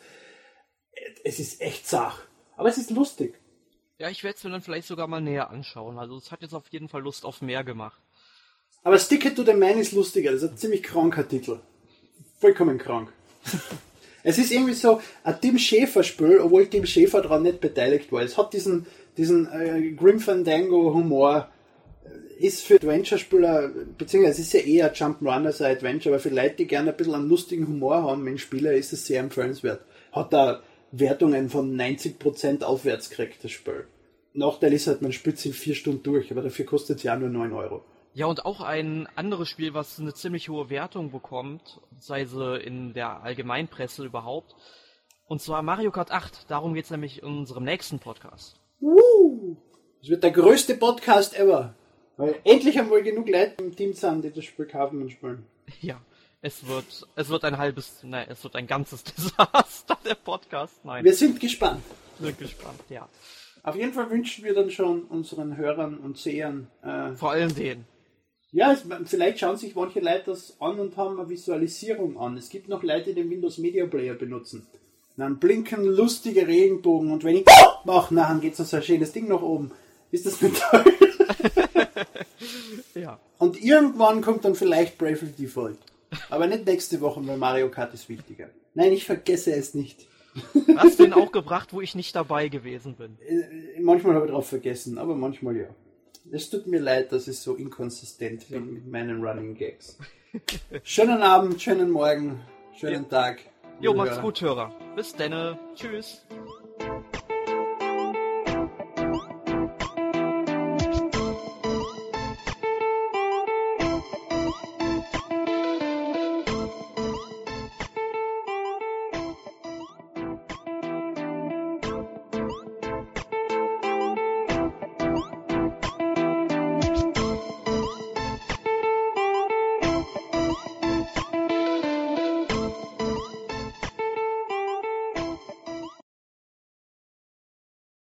Es 1.23 1.39
ist 1.39 1.61
echt 1.61 1.89
Sach. 1.89 2.23
Aber 2.57 2.69
es 2.69 2.79
ist 2.79 2.91
lustig. 2.91 3.35
Ja, 4.01 4.09
ich 4.09 4.25
werde 4.25 4.39
es 4.39 4.45
mir 4.45 4.51
dann 4.51 4.63
vielleicht 4.63 4.89
sogar 4.89 5.07
mal 5.09 5.21
näher 5.21 5.51
anschauen. 5.51 5.99
Also 5.99 6.17
es 6.17 6.33
hat 6.33 6.41
jetzt 6.41 6.55
auf 6.55 6.65
jeden 6.71 6.89
Fall 6.89 7.03
Lust 7.03 7.27
auf 7.27 7.43
mehr 7.43 7.63
gemacht. 7.65 8.01
Aber 8.83 8.99
Stick 8.99 9.37
to 9.37 9.45
the 9.45 9.53
Man 9.53 9.77
ist 9.79 9.93
lustiger. 9.93 10.33
Das 10.33 10.43
ist 10.43 10.53
ein 10.53 10.57
ziemlich 10.57 10.83
kranker 10.83 11.29
Titel. 11.29 11.59
Vollkommen 12.39 12.79
krank. 12.79 13.13
es 14.23 14.39
ist 14.39 14.53
irgendwie 14.53 14.73
so 14.73 15.03
ein 15.23 15.39
Tim 15.43 15.59
Schäfer-Spiel, 15.59 16.39
obwohl 16.39 16.67
Tim 16.67 16.87
Schäfer 16.87 17.21
daran 17.21 17.43
nicht 17.43 17.61
beteiligt 17.61 18.11
war. 18.11 18.23
Es 18.23 18.39
hat 18.39 18.55
diesen, 18.55 18.87
diesen 19.19 19.53
äh, 19.53 19.91
Grim 19.91 20.19
Fandango-Humor 20.19 21.51
ist 22.39 22.63
für 22.63 22.77
Adventure-Spieler, 22.77 23.71
beziehungsweise 23.99 24.41
es 24.41 24.47
ist 24.47 24.53
ja 24.55 24.61
eher 24.61 24.95
Jump'n'Run 24.95 25.45
als 25.45 25.61
ein 25.61 25.77
Adventure, 25.77 26.15
aber 26.15 26.23
für 26.23 26.31
Leute, 26.31 26.57
die 26.57 26.67
gerne 26.67 26.93
ein 26.93 26.97
bisschen 26.97 27.15
einen 27.15 27.29
lustigen 27.29 27.67
Humor 27.67 28.05
haben 28.05 28.25
mit 28.25 28.41
Spieler, 28.41 28.73
ist 28.73 28.95
es 28.95 29.07
sehr 29.07 29.21
empfehlenswert. 29.21 29.85
Hat 30.11 30.33
da 30.33 30.63
Wertungen 30.93 31.51
von 31.51 31.75
90% 31.77 32.63
aufwärts 32.63 33.11
gekriegt, 33.11 33.45
das 33.45 33.51
Spiel. 33.51 33.87
Nachteil 34.33 34.73
ist 34.73 34.87
halt, 34.87 35.03
man 35.03 35.13
spielt 35.13 35.37
es 35.37 35.45
in 35.45 35.53
vier 35.53 35.75
Stunden 35.75 36.03
durch, 36.03 36.31
aber 36.31 36.43
dafür 36.43 36.65
kostet 36.65 36.99
es 36.99 37.03
ja 37.03 37.17
nur 37.17 37.29
9 37.29 37.53
Euro. 37.53 37.85
Ja, 38.13 38.27
und 38.27 38.45
auch 38.45 38.61
ein 38.61 39.09
anderes 39.15 39.49
Spiel, 39.49 39.73
was 39.75 40.01
eine 40.01 40.15
ziemlich 40.15 40.49
hohe 40.49 40.69
Wertung 40.69 41.13
bekommt, 41.13 41.81
sei 41.99 42.25
sie 42.25 42.57
in 42.57 42.93
der 42.93 43.23
Allgemeinpresse 43.23 44.05
überhaupt, 44.05 44.55
und 45.31 45.41
zwar 45.41 45.63
Mario 45.63 45.93
Kart 45.93 46.11
8. 46.11 46.51
Darum 46.51 46.75
geht 46.75 46.87
es 46.87 46.91
nämlich 46.91 47.23
in 47.23 47.29
unserem 47.29 47.63
nächsten 47.63 48.01
Podcast. 48.01 48.61
Uh, 48.81 49.57
das 50.01 50.11
wird 50.11 50.25
der 50.25 50.33
größte 50.33 50.75
Podcast 50.75 51.39
ever. 51.39 51.77
Weil 52.17 52.35
endlich 52.43 52.77
einmal 52.81 53.01
genug 53.05 53.29
Leute 53.29 53.63
im 53.63 53.77
Team 53.77 53.93
sind, 53.93 54.25
die 54.25 54.33
das 54.33 54.45
Spiel 54.45 54.67
kaufen 54.67 55.01
und 55.01 55.11
spielen. 55.11 55.47
Ja, 55.81 56.01
es 56.43 56.67
wird, 56.67 57.07
es 57.17 57.29
wird 57.29 57.45
ein 57.45 57.59
halbes, 57.59 58.01
nein, 58.03 58.27
es 58.31 58.43
wird 58.43 58.57
ein 58.57 58.67
ganzes 58.67 59.05
Desaster, 59.05 59.99
der 60.05 60.15
Podcast. 60.15 60.85
Nein. 60.85 61.05
Wir 61.05 61.15
sind 61.15 61.39
gespannt. 61.41 61.83
Wir 62.19 62.29
sind 62.29 62.39
gespannt, 62.39 62.81
ja. 62.89 63.09
Auf 63.63 63.77
jeden 63.77 63.93
Fall 63.93 64.11
wünschen 64.11 64.45
wir 64.45 64.55
dann 64.55 64.71
schon 64.71 65.03
unseren 65.05 65.57
Hörern 65.57 65.99
und 65.99 66.17
Sehern. 66.17 66.69
Äh, 66.83 67.15
Vor 67.17 67.33
allem 67.33 67.55
denen. 67.55 67.85
Ja, 68.53 68.73
es, 68.73 68.85
vielleicht 69.05 69.39
schauen 69.39 69.59
sich 69.59 69.75
manche 69.75 70.01
Leute 70.01 70.25
das 70.27 70.57
an 70.61 70.81
und 70.81 70.97
haben 70.97 71.21
eine 71.21 71.29
Visualisierung 71.29 72.19
an. 72.19 72.37
Es 72.37 72.49
gibt 72.49 72.69
noch 72.69 72.83
Leute, 72.83 73.11
die 73.11 73.21
den 73.21 73.31
Windows 73.31 73.59
Media 73.59 73.87
Player 73.87 74.15
benutzen. 74.15 74.67
Dann 75.17 75.39
blinken 75.39 75.85
lustige 75.85 76.47
Regenbogen 76.47 77.13
und 77.13 77.23
wenn 77.23 77.37
ich 77.37 77.45
mache, 77.85 78.15
dann 78.15 78.41
geht 78.41 78.57
so 78.57 78.77
ein 78.77 78.83
schönes 78.83 79.13
Ding 79.13 79.29
nach 79.29 79.43
oben. 79.43 79.71
Ist 80.11 80.25
das 80.25 80.41
nicht 80.41 80.61
toll? 80.61 80.85
ja. 82.95 83.21
Und 83.39 83.63
irgendwann 83.63 84.23
kommt 84.23 84.47
dann 84.47 84.55
vielleicht 84.55 84.97
Bravely 84.97 85.33
Default. 85.33 85.79
Aber 86.29 86.47
nicht 86.47 86.67
nächste 86.67 87.01
Woche, 87.01 87.27
weil 87.27 87.37
Mario 87.37 87.71
Kart 87.71 87.95
ist 87.95 88.09
wichtiger. 88.09 88.51
Nein, 88.75 88.93
ich 88.93 89.05
vergesse 89.05 89.53
es 89.53 89.75
nicht. 89.75 90.07
Hast 90.77 90.99
du 90.99 91.05
den 91.05 91.13
auch 91.13 91.33
gebracht, 91.33 91.73
wo 91.73 91.81
ich 91.81 91.95
nicht 91.95 92.15
dabei 92.15 92.49
gewesen 92.49 92.95
bin? 92.95 93.19
Äh, 93.21 93.81
manchmal 93.81 94.15
habe 94.15 94.27
ich 94.27 94.33
drauf 94.33 94.49
vergessen, 94.49 94.99
aber 94.99 95.15
manchmal 95.15 95.57
ja. 95.57 95.67
Es 96.31 96.51
tut 96.51 96.67
mir 96.67 96.81
leid, 96.81 97.13
dass 97.13 97.27
ich 97.27 97.39
so 97.39 97.55
inkonsistent 97.55 98.49
bin 98.49 98.67
ja. 98.67 98.73
mit 98.73 98.87
meinen 98.87 99.25
Running 99.25 99.55
Gags. 99.55 99.99
schönen 100.83 101.23
Abend, 101.23 101.61
schönen 101.61 101.91
Morgen, 101.91 102.41
schönen 102.77 103.03
ja. 103.05 103.09
Tag. 103.09 103.41
Jo, 103.81 103.95
macht's 103.95 104.21
gut, 104.21 104.41
Hörer. 104.41 104.73
Bis 104.95 105.15
denne. 105.15 105.59
Tschüss. 105.75 106.27